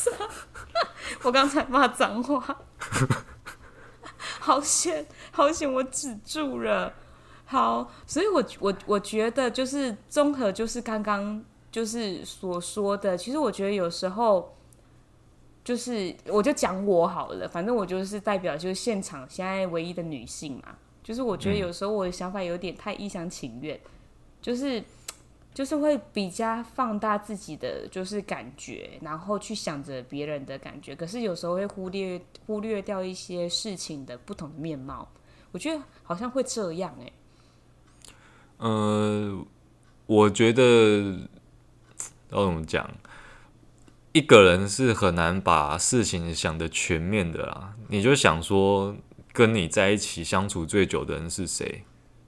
[1.23, 2.61] 我刚才骂脏话，
[4.41, 6.93] 好险好险，我止住了。
[7.47, 14.57] 好，所以我我我觉得就是综合，就是刚刚就是所说的，其实我觉得有时候
[15.63, 23.79] 就是我就讲我好了，反正我就是代表就是现场现在唯一的女性嘛，就是我觉得有时候我的想法有点太一厢情愿，
[24.45, 24.85] 就是
[25.55, 35.09] 就是会比较放大自己的就是感觉，然后去想着别人的感觉，可是有时候会忽略忽略掉一些事情的不同的面貌，
[35.51, 37.13] 我觉得好像会这样哎、欸。
[38.59, 39.43] 呃，
[40.05, 41.17] 我觉得
[42.29, 42.91] 要怎么讲？
[44.13, 47.75] 一个人是很难把事情想得全面的啦。
[47.89, 48.95] 你就想说，
[49.33, 51.85] 跟你在一起相处最久的人是谁？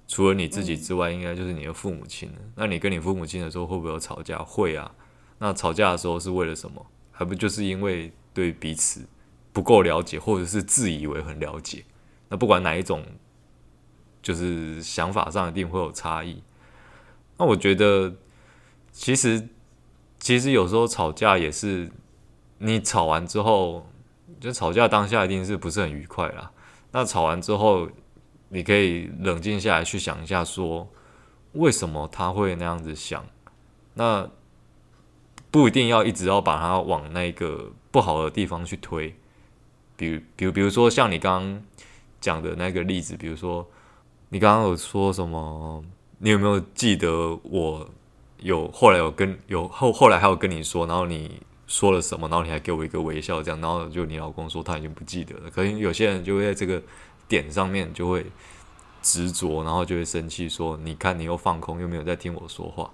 [0.08, 2.38] 除了你自己之外，应该就是你的父母亲了。
[2.54, 4.38] 那你跟你父母亲的时候会不会有吵架？
[4.38, 4.92] 会啊。
[5.38, 6.86] 那吵架的时候是为了什么？
[7.12, 9.06] 还不就是因为对彼此
[9.52, 11.84] 不够了解，或者是自以为很了解？
[12.28, 13.04] 那不管哪一种。
[14.22, 16.42] 就是想法上一定会有差异。
[17.36, 18.12] 那我觉得，
[18.90, 19.48] 其实
[20.18, 21.88] 其实有时候吵架也是，
[22.58, 23.88] 你吵完之后，
[24.40, 26.50] 就吵架当下一定是不是很愉快啦。
[26.90, 27.88] 那吵完之后，
[28.48, 30.88] 你可以冷静下来去想一下，说
[31.52, 33.24] 为什么他会那样子想。
[33.94, 34.28] 那
[35.50, 39.14] 不一定要一直要把他往那个不好的地方去推。
[39.96, 41.62] 比如，比如，比如说像你刚刚
[42.20, 43.66] 讲的那个例子，比如说。
[44.28, 45.84] 你刚刚有说什么？
[46.18, 47.88] 你有没有记得我
[48.38, 52.26] 有后来有跟有后后来还有跟你说，然后你说了什么？
[52.28, 55.48] 然后你还给我一个微笑，这样，然后就你老公说他已经不记得了。
[55.48, 56.82] 可能有些人就会在这个
[57.28, 58.26] 点上面就会
[59.02, 62.90] 执着，然后就会生气，说你看你又放空，又没有在听我说话。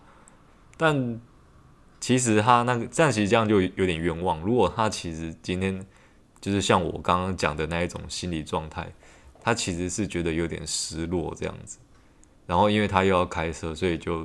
[0.76, 1.20] 但
[2.00, 4.40] 其实他那个暂时这样就有点冤枉。
[4.40, 5.84] 如果他其实今天
[6.40, 8.92] 就是像我刚刚讲的那一种心理状态。
[9.44, 11.78] 他其实是觉得有点失落这样子，
[12.46, 14.24] 然后因为他又要开车，所以就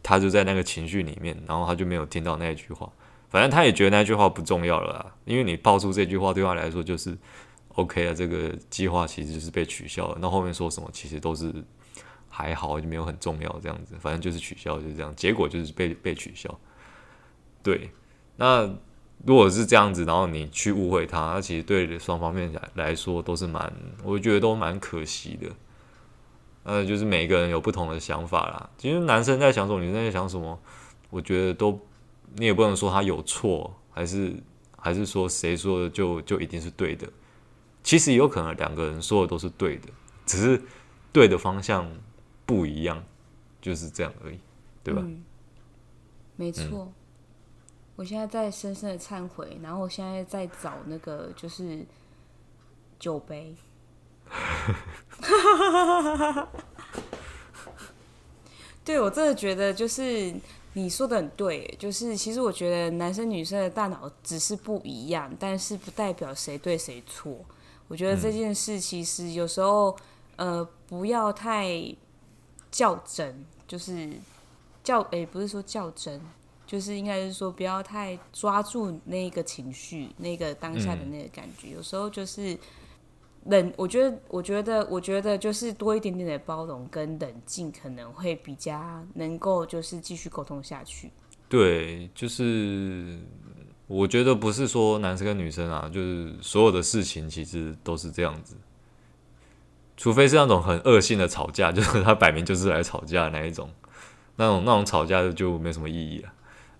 [0.00, 2.88] 他就在那个情绪里面，然后他就没有听到那一句话。
[3.28, 7.18] 反正他也觉得那句话不重要了啦，因为你爆出这句话对他来说就是
[7.74, 10.18] OK 啊，这个计划其实就是被取消了。
[10.20, 11.52] 那后面说什么其实都是
[12.28, 13.94] 还好，就没有很重要这样子。
[14.00, 16.58] 反正就是取消就是这样，结果就是被被取消。
[17.62, 17.90] 对，
[18.36, 18.74] 那。
[19.24, 25.48] 如果是这样子，然后你去误会他，那其实对双方面来来说都是蛮，我觉得都蛮可惜的。
[26.64, 28.68] 呃，就是每个人有不同的想法啦。
[28.76, 30.60] 其实男生在想什么，女生在想什么，
[31.08, 31.80] 我觉得都
[32.34, 34.34] 你也不能说他有错，还是
[34.76, 37.08] 还是说谁说的就就一定是对的。
[37.84, 39.88] 其实有可能两个人说的都是对的，
[40.26, 40.60] 只是
[41.12, 41.88] 对的方向
[42.44, 43.04] 不一样，
[43.60, 44.40] 就是这样而已，
[44.82, 45.02] 对吧？
[45.04, 45.22] 嗯、
[46.34, 46.64] 没错。
[46.64, 46.92] 嗯、
[47.96, 51.84] 我现在在深深的忏悔，然后我现在在找那个就是
[52.98, 53.54] 酒杯。
[58.82, 60.34] 对，我真的觉得就是
[60.72, 67.44] 你说的很对，就是其实我觉得男生女生的大脑只是不一样，但是不代表谁对谁错。
[67.88, 69.94] 我觉得这件事其实有时候，
[70.36, 71.94] 呃，不要太
[72.70, 74.10] 较真，就是
[74.82, 76.20] 较诶、欸，不是说较真，
[76.66, 81.70] 就是应该是说不要太抓住那个情绪，那个当下的那个感觉。
[81.70, 82.58] 有时候就是
[83.44, 91.10] 冷，我觉得，我觉得，我觉得就是多一点点的包容跟冷静，可能会比较能够就是继续沟通下去。
[91.50, 93.18] 对，就是。
[93.86, 98.56] 我觉得不是说男生跟女生啊，就是所有的事情其实都是这样子，
[99.94, 103.70] 除非是那种很恶性的吵架， 就是他摆明就是来吵架的那一种，
[104.36, 106.32] 那种那种吵架就没什么意义了。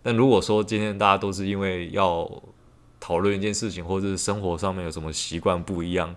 [0.02, 2.42] 但如果说今天大家都是因为要
[2.98, 6.16] 讨论一件事情，或者是生活上面有什么习惯不一样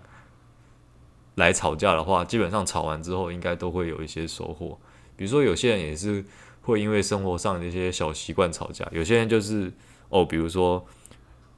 [1.34, 4.78] 来吵架的话，基本上吵完之后应该都会有一些收获。
[5.16, 6.24] 比如说有些人也是
[6.62, 9.70] 会因为生活上的一些小习惯吵架，有些人就是。
[10.10, 10.84] 哦，比如说，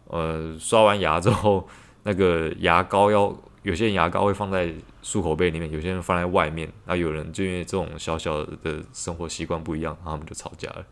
[0.08, 1.68] 呃，刷完牙之后，
[2.02, 6.66] 那个牙膏要有些人牙膏会放在漱口杯里面，有些人放在外面。
[6.84, 10.84] 然后有人就因为这种小小的生活习惯不一样，然后他们就吵架了。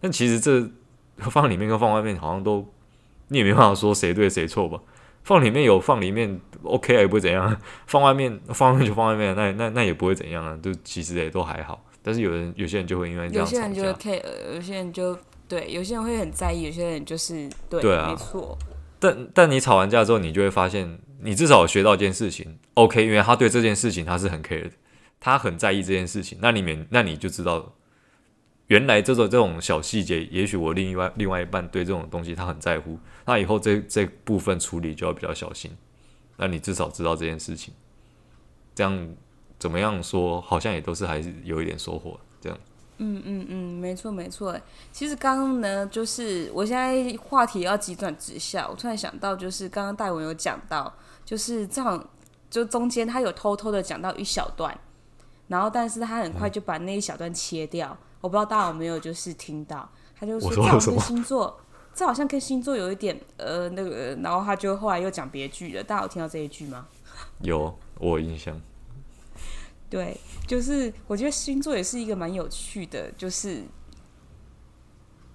[0.00, 0.68] 但其实这
[1.30, 2.66] 放里面跟放外面好像都
[3.28, 4.78] 你也没办法说谁对谁错吧？
[5.22, 11.82] 放里面有放里面 OK 也不会怎样，放外面放外面就放外面，那那那也不会怎样啊，就其实也都还好。
[12.02, 14.22] 但是有人有些人就会因为这样有些人就 care，
[14.54, 15.16] 有些人就。
[15.50, 18.56] 对，有些人会很在意，有些人就是对，对啊，没错。
[19.00, 24.70] 但但你吵完架之后，你就会发现，你至少有学到一件事情，OK，因为他对这件事情他是很 care 的，
[25.18, 26.38] 他很在意这件事情。
[26.40, 27.74] 那里面，那你就知道，
[28.68, 35.76] 原来这种这种小细节，也许我另外另外一半对这种东西他很在乎，那以后这这部分处理就要比较小心。
[36.36, 37.74] 那你至少知道这件事情，
[38.72, 39.08] 这样
[39.58, 42.56] 怎么样说，好像也都是还是有一点收获，这样。
[43.02, 44.54] 嗯嗯嗯，没错没错。
[44.92, 50.92] 其实刚刚呢，就是我现在话题要急转直下，我突然想到，就是刚刚戴文有讲到，
[51.24, 52.08] 就是这样，
[52.50, 54.78] 就中间他有偷偷的讲到一小段，
[55.48, 57.88] 然后但是他很快就把那一小段切掉。
[57.88, 61.58] 嗯、我不知道大家有没有就是听到，他就说这好像跟星座，
[61.94, 65.82] 这好像跟星座有一点呃那个，然后他就后来又讲别句了。
[65.82, 66.86] 大家有听到这一句吗？
[67.40, 68.60] 有，我有印象。
[69.90, 73.64] 对，就是我觉得星座也是一个蛮有趣的，就是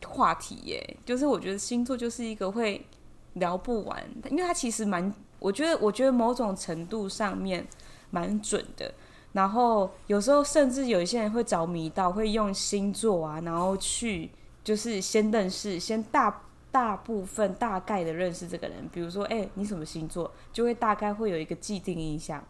[0.08, 0.98] 话题耶。
[1.06, 2.86] 就是我觉得星座就是一个会
[3.34, 7.68] 聊不完，因为它其实蛮，我觉得我觉得某种程度上面
[8.10, 8.94] 蛮准的。
[9.34, 14.32] 然后有时候甚至有一些人会着迷到会用星座啊，然后去
[14.64, 18.88] 就是先认识，先大大部分大概的认识这个人。
[18.94, 20.32] 比如说，哎，你什么星座？
[20.54, 22.42] 就会大概会有一个既定印象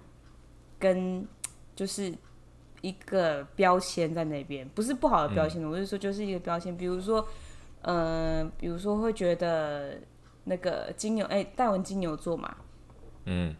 [0.78, 1.28] 跟。
[1.75, 2.13] 就是
[2.81, 6.75] 一个标签在那边，不是不好的标签，嗯、我是说就是一个标签。
[6.77, 7.27] 比如说，
[7.81, 9.99] 嗯、呃，比如说会觉得
[10.45, 12.55] 那个金牛，哎、欸，戴文金牛座嘛，
[13.25, 13.55] 嗯，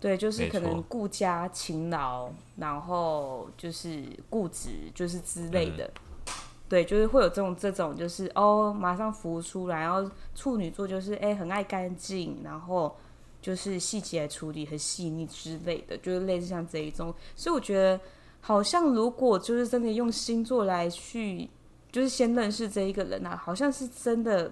[0.00, 6.32] 对，就是可能顾家、勤劳，然后就是固执，就是之类的，嗯、
[6.68, 9.80] 对，就是会有这种这种，就是哦，马上浮出来。
[9.80, 12.96] 然后处女座就是哎、欸，很爱干净，然后。
[13.44, 18.00] 就是细节处理很细腻之类的，就是类似像这一种，所以我觉得
[18.40, 21.50] 好像如果就是真的用星座来去，
[21.92, 24.50] 就是先认识这一个人啊，好像是真的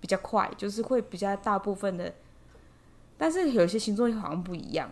[0.00, 2.14] 比较快，就是会比较大部分的，
[3.18, 4.88] 但是有些星座又好像不一样，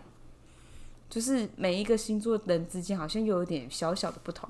[1.09, 4.49] 就是每一个星座人之间好像又有点小小的不同。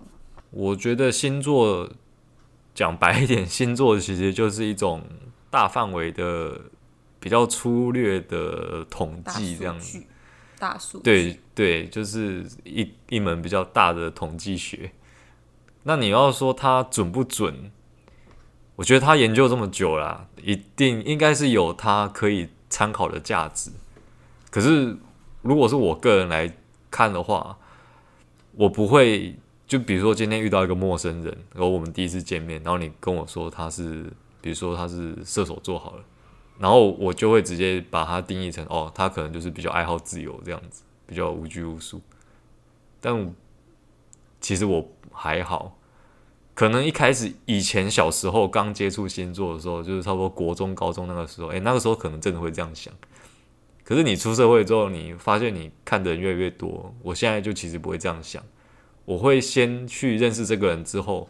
[0.49, 1.87] 我觉得星座
[2.73, 5.03] 讲白一点，星座其实就是一种
[5.51, 6.59] 大范围的。
[7.19, 10.03] 比较粗略的统计这样子，
[10.57, 14.91] 大数对对，就是一一门比较大的统计学。
[15.83, 17.71] 那你要说它准不准？
[18.75, 23.71] 我觉得他研究这么久了，一定应该是有他可以参考的价值。
[24.49, 24.95] 可是
[25.41, 26.55] 如果是我个人来
[26.89, 27.57] 看的话，
[28.53, 29.35] 我不会
[29.67, 36.03] 就比如说今天遇到一个陌生人，然后我们第一次见面，然后你跟我说他是，比如说他是射手座好了。
[36.59, 42.01] 然后我就会直接把它定义成哦，他可能就是比较爱好自由这样子，比较无拘无束。
[42.99, 43.33] 但
[44.41, 45.79] 其实我还好，
[46.53, 52.93] 可能一开始以前小时候刚接触星座的时候，就是差不多国中、高中那个时候，诶，那个时候可能真的会这样想。
[53.85, 58.43] 可是你出社会之后，你发现你看的人越来越多，我现在就其实不会这样想，
[59.05, 61.29] 我会先去认识这个人之后，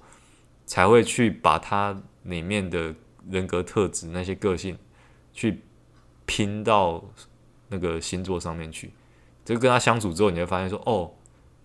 [0.65, 2.93] 才会去把他里面的
[3.29, 4.77] 人格特质、那些个性
[5.39, 5.61] 去
[6.25, 7.01] 拼到
[7.69, 8.91] 那个星座上面去。
[9.45, 11.09] 就跟他相处之后，你会发现说，哦，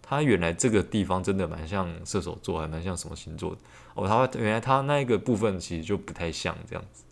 [0.01, 3.59] 他原来这个地方真的蛮像射手座，还蛮像什么星座的。
[3.95, 7.03] 哦，他原来他那一个部分其实就不太像这样子，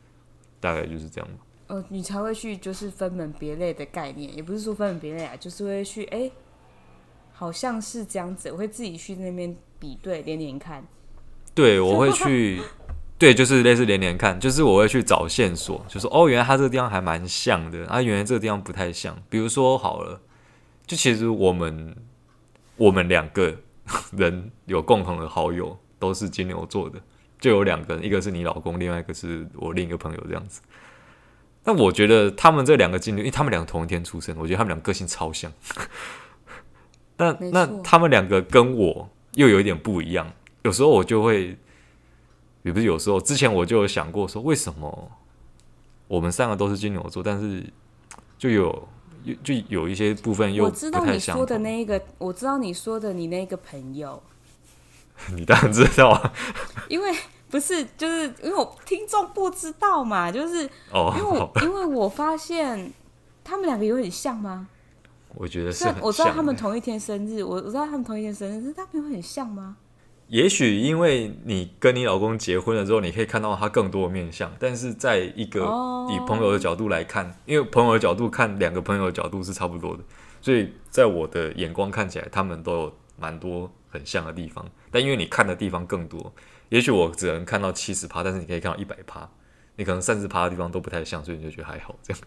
[0.60, 1.28] 大概就是这样。
[1.66, 6.32] 呃，你才会去就是分门别类的概念，也不是说分门别类啊，就是会去哎、欸，
[7.32, 10.86] 好像是这样子，我会自己去那边比对连连看。
[11.54, 12.62] 对，我会去，
[13.22, 19.16] 对，就是类似连连看，就是我会去找线索，就是哦，原来他这个地方还蛮像的，啊，原来这个地方不太像。
[19.28, 20.20] 比如说好了，
[20.88, 21.94] 就其实我们
[22.74, 23.54] 我们两个
[24.10, 26.98] 人有共同的好友，都是金牛座的，
[27.38, 30.60] 就有两个人，一个是你老公，另外一个是我另一个朋友这样子。
[31.62, 35.52] 那我觉得他们这两个金牛，因为他们两个同一天出生，我觉得他们两个个性超像。
[37.18, 41.56] 那那他们两个跟我又有一点不一样，有时候我就会，
[42.62, 45.10] 也不是有时候，之前我就有想过说，为什么
[46.08, 47.64] 我们三个都是金牛座，但是
[48.38, 48.88] 就有
[49.42, 50.90] 就有一些部分又不太像。
[50.90, 54.22] 我知道你说的那一个，我知道你说的你那个朋友，
[55.34, 56.32] 你当然知道啊，
[56.88, 57.14] 因为。
[57.52, 62.90] 不是，就是因为我听众不知道嘛，就是哦因为我、oh, 因为我发现
[63.44, 64.66] 他们两个有点像吗？
[65.34, 69.76] 我觉得是，我知道他们同一天生日，我我知道他们同一天生日，是他们有很像吗？
[70.32, 75.60] 也许因为你跟你老公结婚了之后，你可以看到他更多的面相，但是在一个
[76.10, 77.34] 以朋友的角度来看，oh.
[77.44, 80.02] 因为朋友的角度看两个朋友的角度是差不多的，
[80.40, 86.32] 所以在我的眼光看起来，他们都有蛮多很像的地方，但因为你看的地方更多。
[86.70, 89.28] 也许我只能看到七十趴，但是你可以看到一百趴，
[89.76, 92.22] 你可能三十趴的地方都不太像，所以你就觉得还好这样。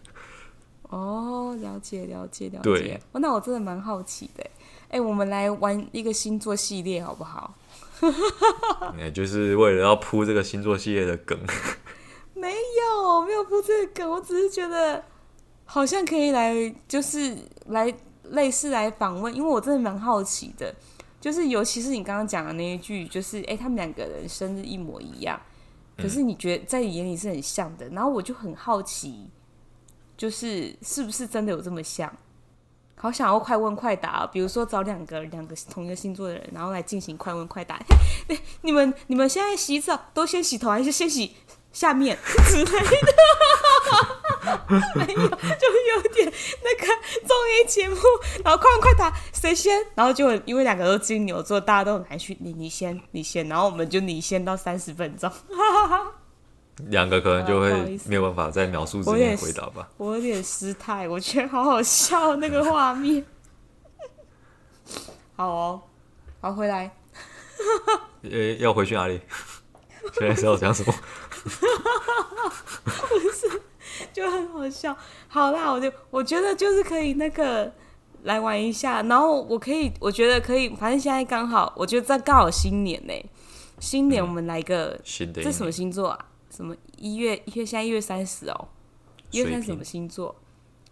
[0.82, 2.60] 哦，了解了解了解。
[2.62, 4.48] 对，哦，那我真的蛮好奇的，
[4.90, 7.52] 哎，我们来玩一个星座系列好不好？
[8.98, 11.38] 也就是为了要铺这个星座系列的梗。
[12.34, 15.04] 没有，没有铺这个梗，我只是觉得
[15.64, 17.36] 好像可以来，就是
[17.66, 17.92] 来
[18.30, 20.74] 类似来访问，因为我真的蛮好奇的。
[21.18, 25.40] 就是，尤其是你刚刚讲的那一句，就是，哎、他们两个人生日一模一样，
[25.96, 29.28] 可是你觉得在你眼里是很像的，然后我就很好奇，
[30.16, 32.14] 就是是不是真的有这么像？
[32.98, 37.78] 好想要快问快答，比如说找两个两个同一个星座的人，然后来进行快问快答。
[38.62, 41.36] 你们你们现在洗澡都先洗头还是先洗
[41.72, 42.18] 下面
[42.48, 43.12] 之类的？
[44.94, 46.32] 没有，就有点
[46.62, 46.86] 那个
[47.26, 47.96] 综艺节目，
[48.44, 49.84] 然后快问快答，谁先？
[49.94, 55.30] 然后就因为两个都金牛座，大家都很难去，你你先，你先，然后我们就你先到三十分钟，
[56.88, 59.88] 两个可能就会没有办法在描述之间回答吧。
[59.98, 63.24] 我有点失态，我觉得好好笑那个画面。
[65.36, 65.82] 好哦，
[66.40, 66.90] 好回来。
[68.22, 69.20] 呃，要回去哪里？
[70.18, 70.94] 现在是要讲什么？
[71.42, 73.62] 不是。
[74.12, 74.94] 就很好笑，
[75.28, 77.72] 好啦，我就我觉得就是可以那个
[78.24, 83.12] 来玩一下，然后我可以，我觉得可以，反正现在刚好，我觉得在刚好新年呢，
[83.78, 86.18] 新年我们来个，新的，这什么星座啊？
[86.56, 88.68] 什么一月一月现在一月三十哦，
[89.30, 90.34] 一月三十什么星座？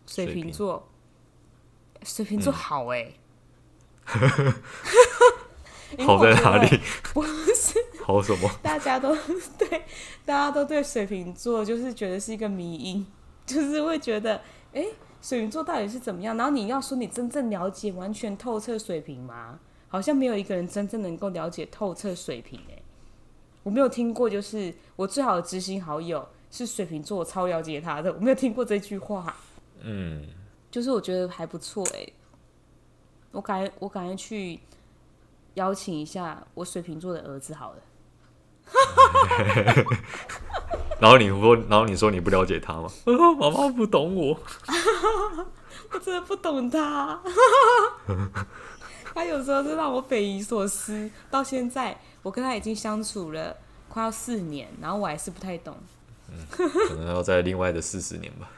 [0.07, 0.87] 水瓶座，
[2.03, 3.11] 水瓶座好哎，
[6.05, 6.81] 好在哪里？
[7.15, 7.79] 不是。
[8.03, 8.51] 好什么？
[8.63, 9.17] 大家都
[9.57, 9.67] 对，
[10.27, 13.07] 大家都对水瓶座就是觉得是一个迷因，
[13.47, 14.35] 就是会觉得，
[14.75, 14.93] 哎、欸，
[15.23, 16.37] 水瓶座到底是怎么样？
[16.37, 19.59] 然后你要说你真正了解、完全透彻水瓶吗？
[19.89, 22.61] 好像没有一个人真正能够了解透彻水瓶。
[22.69, 22.83] 哎，
[23.65, 29.35] 我没有听过，就是我最好的知心好友是水瓶座，我超了解他的，我没有听过这句话。
[29.81, 30.25] 嗯，
[30.71, 31.85] 就是我觉得还不错。
[31.95, 32.07] 哎，
[33.33, 34.61] 我感觉我感觉去
[35.55, 37.79] 邀请一下我水瓶座的儿子好了。
[41.01, 42.89] 然后你说，然后你说你不了解他吗？
[43.05, 44.39] 我说妈妈不懂我，
[45.91, 47.21] 我真的不懂他。
[49.15, 51.11] 他有时候是让我匪夷所思。
[51.31, 53.57] 到现在，我跟他已经相处了
[53.89, 55.77] 快要四年，然后我还是不太懂。
[56.29, 58.51] 嗯，可能要在另外的四十年吧。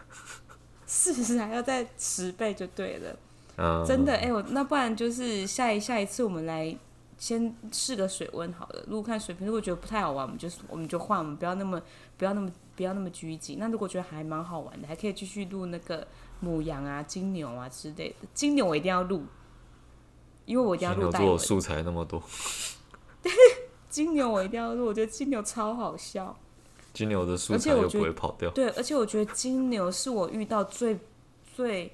[0.86, 3.14] 四十还要再十倍就对了。
[3.58, 6.74] 嗯，真的，哎、欸，我那不然就是下一下一次我们来。
[7.18, 11.80] 先试个水温好了，如果看水平，如果觉得不太好玩，我们就我们就换，我们不要那么
[12.18, 13.56] 不要那么不要那么拘谨。
[13.58, 16.06] 那如果觉得还蛮好玩的，还可以继续录那个
[16.40, 18.28] 母羊啊、金牛啊之类的。
[18.34, 19.24] 金牛我一定要录，
[20.44, 21.10] 因为我一定要录。
[21.10, 22.22] 金牛座素材那么多。
[23.88, 26.36] 金牛我一定要录，我觉得金牛超好笑。
[26.92, 28.50] 金牛的素材又不会跑掉。
[28.50, 30.98] 对，而且我觉得金牛是我遇到最
[31.54, 31.92] 最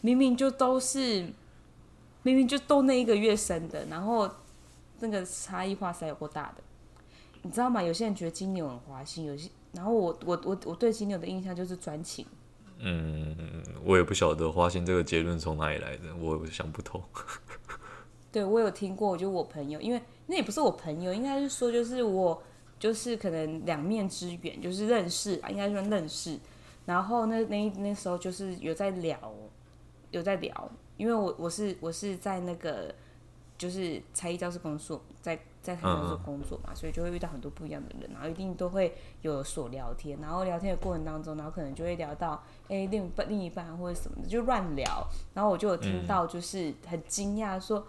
[0.00, 1.28] 明明就都是
[2.22, 4.30] 明明就都那一个月生的，然后
[5.00, 6.62] 那个差异化才有够大的，
[7.42, 7.82] 你知道吗？
[7.82, 12.24] 有些人觉得金牛很花心，有些然后我我我我对金牛的印象就是专情。
[12.78, 13.34] 嗯，
[13.84, 17.02] 我也不晓得花心这个结论从哪里来的，我想不透。
[18.36, 22.42] 对，我有听过，就我朋友，因为那也不是我朋友，应该是说就是我。
[22.78, 26.38] 就是可能两面之缘，就是认识啊，应该说认识。
[26.84, 29.18] 然后那那那时候就是有在聊，
[30.10, 32.94] 有在聊，因为我我是我是在那个
[33.56, 45.08] 就是才艺教室工作，在在才艺教室工作嘛，所以就会遇到很多不一样的人，然后一定都会有所聊天，然后聊天的过程当中，然后可能就会聊到哎另一半另一半或者什么的，就乱聊。
[45.32, 47.86] 然后我就有听到就是很惊讶说。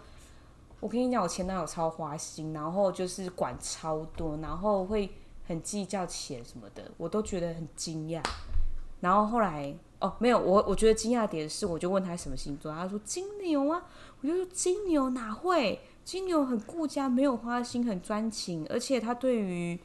[0.80, 5.10] 我跟你讲，我前男友超花心，然后就是管超多，然后会
[5.46, 8.22] 很计较钱什么的，我都觉得很惊讶。
[9.00, 13.84] 然后后来哦，没有，我我觉得惊讶点是，我就问他什么星座，他说金牛啊，
[14.20, 15.80] 我就说金牛哪会？
[16.04, 19.78] 金牛很顾家，没有花心，很专情，而且他对于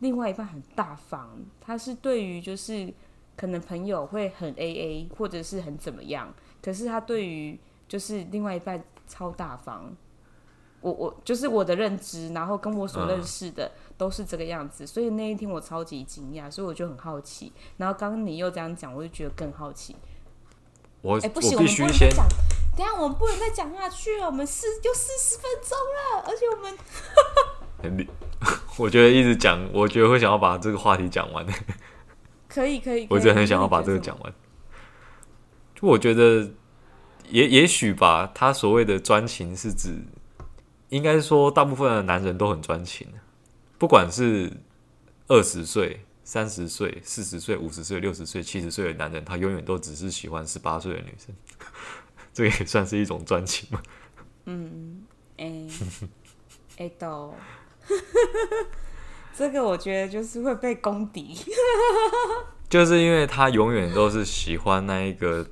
[0.00, 1.28] 另外一半很大方。
[1.60, 2.92] 他是对于就是
[3.36, 9.94] 可能朋友会很 AA 或者是很怎么样，可是他对于就是另外一半超大方。
[10.80, 17.52] 我我就是我的认知，然后跟我所认识的都是这个样子，嗯、所以那一天我超级惊讶，所以我就很好奇。
[17.78, 19.96] 然后刚刚你又这样讲，我就觉得更好奇。
[21.02, 22.28] 我哎、欸、不行，我，我们不能再讲，
[22.76, 24.26] 等下我们不能再讲下去了。
[24.26, 26.78] 我们四就四十分钟了，而且我们
[27.82, 28.06] 很
[28.78, 31.44] 我觉得一直讲，我觉得会想要把这个话题讲完。
[32.48, 34.32] 可 以可以，可以，我真的很想要把这个讲完。
[35.74, 36.50] 就我觉得
[37.28, 40.04] 也也许吧，他所谓的专情是指。
[40.90, 43.06] 应该说，大部分的男人都很专情，
[43.76, 44.50] 不管是
[45.26, 51.34] 二十岁、三十岁、四十岁、五十岁、六十岁、七十岁的男人，他永远都只是喜欢十八岁的女生，
[52.32, 53.82] 这也算是一种专情吗？
[54.46, 55.04] 嗯，
[55.36, 55.66] 哎，
[56.78, 57.34] 哎，都，
[59.36, 61.36] 这个我觉得就是会被攻敌，
[62.70, 65.46] 就是因为他永远都是喜欢那一个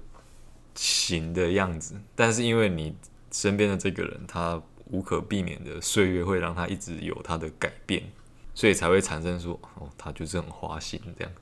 [0.75, 2.97] 型的样子，但是因为你
[3.31, 4.63] 身边的这个人，他。
[4.91, 8.03] 无可避免的岁月会让他一直有他的改变，
[8.55, 11.33] 所以才会产生说哦，他就是很花心这样。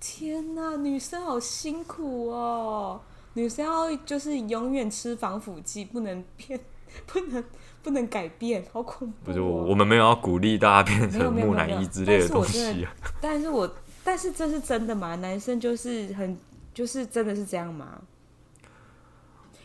[0.00, 3.00] 天哪，女生好辛苦哦！
[3.34, 6.58] 女生要就是永远吃防腐剂，不能变，
[7.06, 7.44] 不能
[7.84, 9.24] 不能改变，好恐怖哦。
[9.24, 12.92] 不是我，我们没有要鼓励大家变成木乃伊之类的东西啊。
[13.20, 13.72] 但是我，
[14.02, 15.14] 但是这是真的吗？
[15.14, 16.36] 男生就是很，
[16.74, 18.02] 就是真的是这样吗？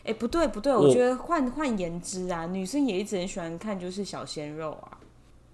[0.08, 4.96] 哎，欸、不对不对，我觉得换换言之啊，女生也一直很喜欢看就是小鲜肉啊。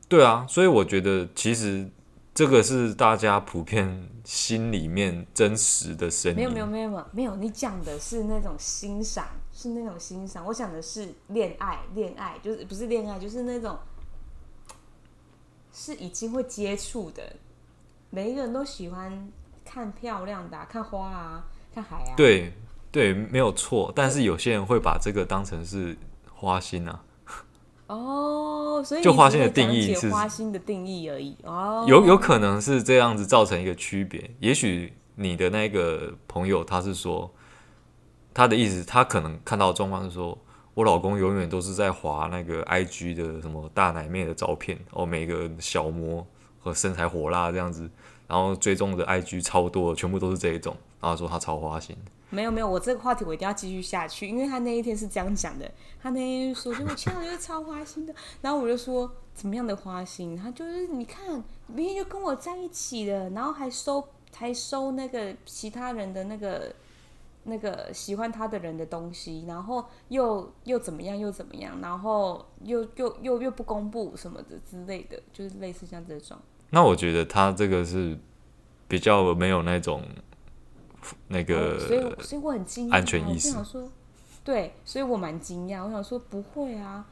[0.08, 1.90] 对啊，所以我觉得其实
[2.32, 6.36] 这个是大家普遍心里面真实的声音。
[6.36, 10.46] 没有没有没有没有没有，你讲的是那种欣赏，是那种欣赏。
[10.46, 13.76] 我讲的是恋爱，恋爱就是不是恋爱，就是那种
[15.72, 17.34] 是已经会接触的。
[18.10, 19.28] 每一个人都喜欢
[19.64, 21.44] 看漂亮的啊，看花啊，
[21.74, 22.14] 看海啊。
[22.16, 22.52] 对。
[22.94, 25.96] 对，没有错，但是有些人会把这个当成是
[26.32, 27.02] 花心啊。
[27.88, 31.36] 哦，所以就花心的定义是花心的定义而已。
[31.42, 34.30] 哦，有有可能是这样子造成一个区别。
[34.38, 37.28] 也许你的那个朋友他是说，
[38.32, 40.38] 他的意思，他可能看到的状况是说，
[40.74, 46.24] 我老公永远都是在滑那个 IG 的什么大奶妹的照片，哦，每个小模
[46.60, 47.90] 和身材火辣这样子，
[48.28, 51.96] 然后追踪的 IG 超多，全部都是这一种，然后说他超花心。
[52.34, 55.70] 没有没有，我这个话题我一定要继续下去，因为他那一天是这样讲的，
[56.02, 60.36] 他那天说就我前男友就是超花心的，然后我就说怎么样的花心？
[60.36, 66.74] 他就是你看明天就跟我在一起了，然后还收还收那个其他人的那个
[67.44, 76.36] 那个喜欢他的人的东西，然后又又怎么样又怎么样，然后又又又又不公布什么的之类的，就是类似像这种。
[76.70, 78.18] 那我觉得他这个是
[78.88, 80.02] 比较没有那种。
[81.28, 83.48] 那个、哦，所以所以我很惊讶，安全意识。
[83.48, 83.90] 我想说，
[84.42, 85.84] 对，所以我蛮惊讶。
[85.84, 87.04] 我想说，不会啊，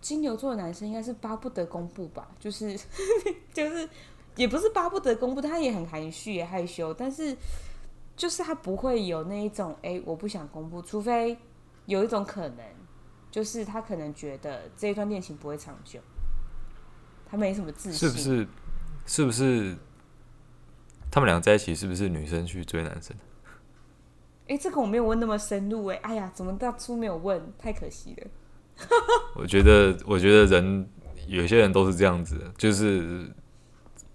[0.00, 2.28] 金牛座的男生应该是巴不得公布吧？
[2.38, 2.78] 就是
[3.52, 3.88] 就是，
[4.36, 7.36] 也不是巴不得公布，他也很含蓄也害羞，但是
[8.16, 11.36] 就是他不会有那一种，哎、欸，我不想公布，除非
[11.86, 12.64] 有一种可能，
[13.30, 16.00] 就是他可能觉得这一段恋情不会长久，
[17.26, 18.48] 他没什么自信，是不是？
[19.06, 19.76] 是不是？
[21.12, 23.14] 他们两个在一起是不是女生去追男生？
[24.48, 26.00] 哎、欸，这个我没有问那么深入哎、欸。
[26.00, 27.52] 哎呀，怎么当初没有问？
[27.58, 28.26] 太可惜了。
[29.36, 30.88] 我觉得，我觉得人
[31.28, 33.30] 有些人都是这样子，就是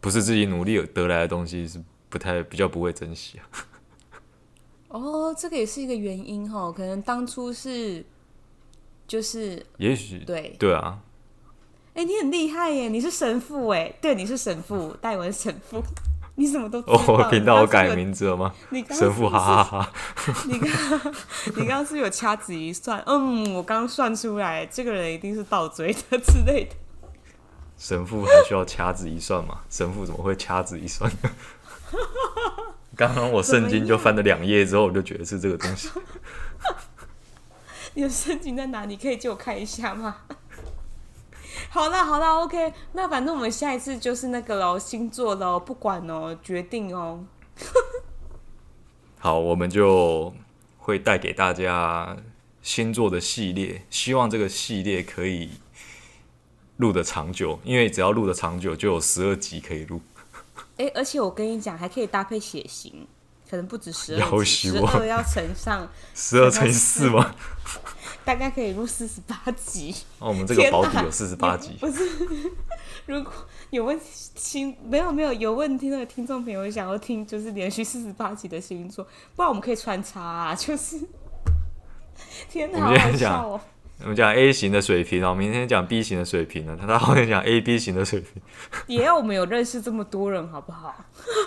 [0.02, 1.80] 不是自己努力得来的东西，是
[2.10, 3.46] 不太比较不会珍惜啊。
[4.90, 8.04] 哦，这个也是一个原因哦，可能当初是
[9.08, 11.00] 就是，也许对对啊。
[11.94, 12.90] 哎，你很厉害耶！
[12.90, 15.82] 你是神父哎，对，你是神父，戴文神父，
[16.40, 16.94] 你怎么都知道。
[16.94, 18.54] 哦，频道我改名字了吗？
[18.70, 19.82] 你神父，哈哈哈
[20.16, 20.34] 哈。
[20.46, 20.70] 你刚
[21.48, 26.76] 你刚刚是有掐指一算，嗯，我刚刚算出来，这个人一定是倒追的之类的。
[27.76, 29.62] 神父还需要掐指一算吗？
[29.68, 31.12] 神父怎么会掐指一算？
[32.96, 35.90] 刚刚我圣经就翻了两页之后，我就觉得是这个东西。
[37.96, 38.96] 你的圣经在哪你？
[38.96, 40.18] 可以借我看一下吗？
[41.70, 47.26] 好啦好啦，OK，那反正我们下一次就是那个喽，星座喽，不管哦，决定哦。
[49.20, 50.34] 好，我们就
[50.78, 52.16] 会带给大家
[52.62, 55.52] 星座的系列，希望这个系列可以
[56.78, 60.02] 录得长久，因为只要录得长久，就有十二集可以录。
[60.78, 63.08] 哎、欸，而且我跟你讲，还可以搭配血型，
[63.50, 67.36] 可能不止十二集， 十二要乘上十二乘以四吗？
[68.28, 69.96] 大概可以录四十八集。
[70.20, 71.78] 哦，我们这个保底有四十八集。
[71.80, 72.04] 不是，
[73.06, 73.32] 如果
[73.70, 73.98] 有问
[74.36, 81.00] 题，没有没有有问题，那个听众朋友想要听，就是连续四十八集的星座，不然我们可以穿插啊，就是。
[82.50, 83.62] 天哪，好好笑哦！
[84.02, 88.42] 我们讲 A 型的水平，然后，明天讲 B 型的水平呢，他后面讲 A B 型的水平。
[88.88, 90.94] 也要我们有认识这么多人，好不好？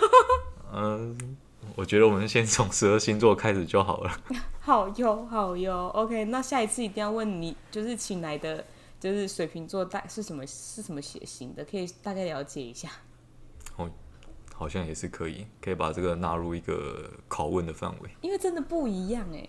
[0.73, 1.37] 嗯。
[1.75, 4.21] 我觉得我们先从十二星座开始就好了。
[4.59, 6.25] 好哟，好哟，OK。
[6.25, 8.63] 那下一次一定要问你，就是请来的，
[8.99, 12.89] 就是水瓶座大是什么是什么血型的，可以大概了解一下。
[13.77, 13.89] 哦，
[14.53, 18.09] 好像也是可以，可以把这个纳入一个拷问的范围。
[18.21, 19.47] 因为真的不一样哎，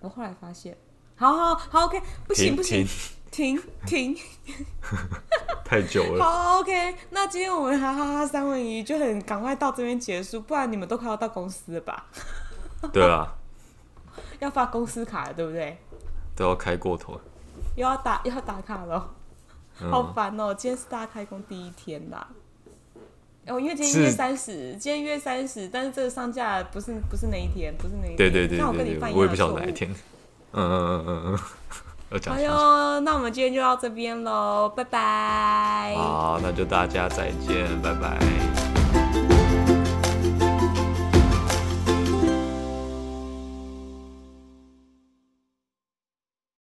[0.00, 0.76] 我后来发现，
[1.16, 2.86] 好好好，OK，不行不行。
[3.34, 4.16] 停停，
[5.64, 6.24] 太久了。
[6.24, 12.06] 好，OK，那今天我们哈哈哈三文鱼就很赶快到这边结束，不然你们都快要到公司了吧？
[12.92, 13.34] 对啊，
[14.38, 15.76] 要发公司卡了，对不对？
[16.36, 17.20] 都要开过头，
[17.74, 19.12] 又要打又要打卡了，
[19.80, 20.54] 嗯、好烦哦！
[20.54, 22.28] 今天是大家开工第一天啦。
[23.48, 28.16] 哦，因为今天一月三十，今天一月三十，但是这个上架不是不是那一天，不是那一天。
[28.16, 29.90] 对对对对对，我，我也不晓得哪一天。
[30.52, 31.38] 嗯嗯嗯嗯嗯。
[32.26, 35.94] 好哟，那我们今天就到这边喽，拜拜。
[35.96, 38.73] 好，那就大家再见，拜拜。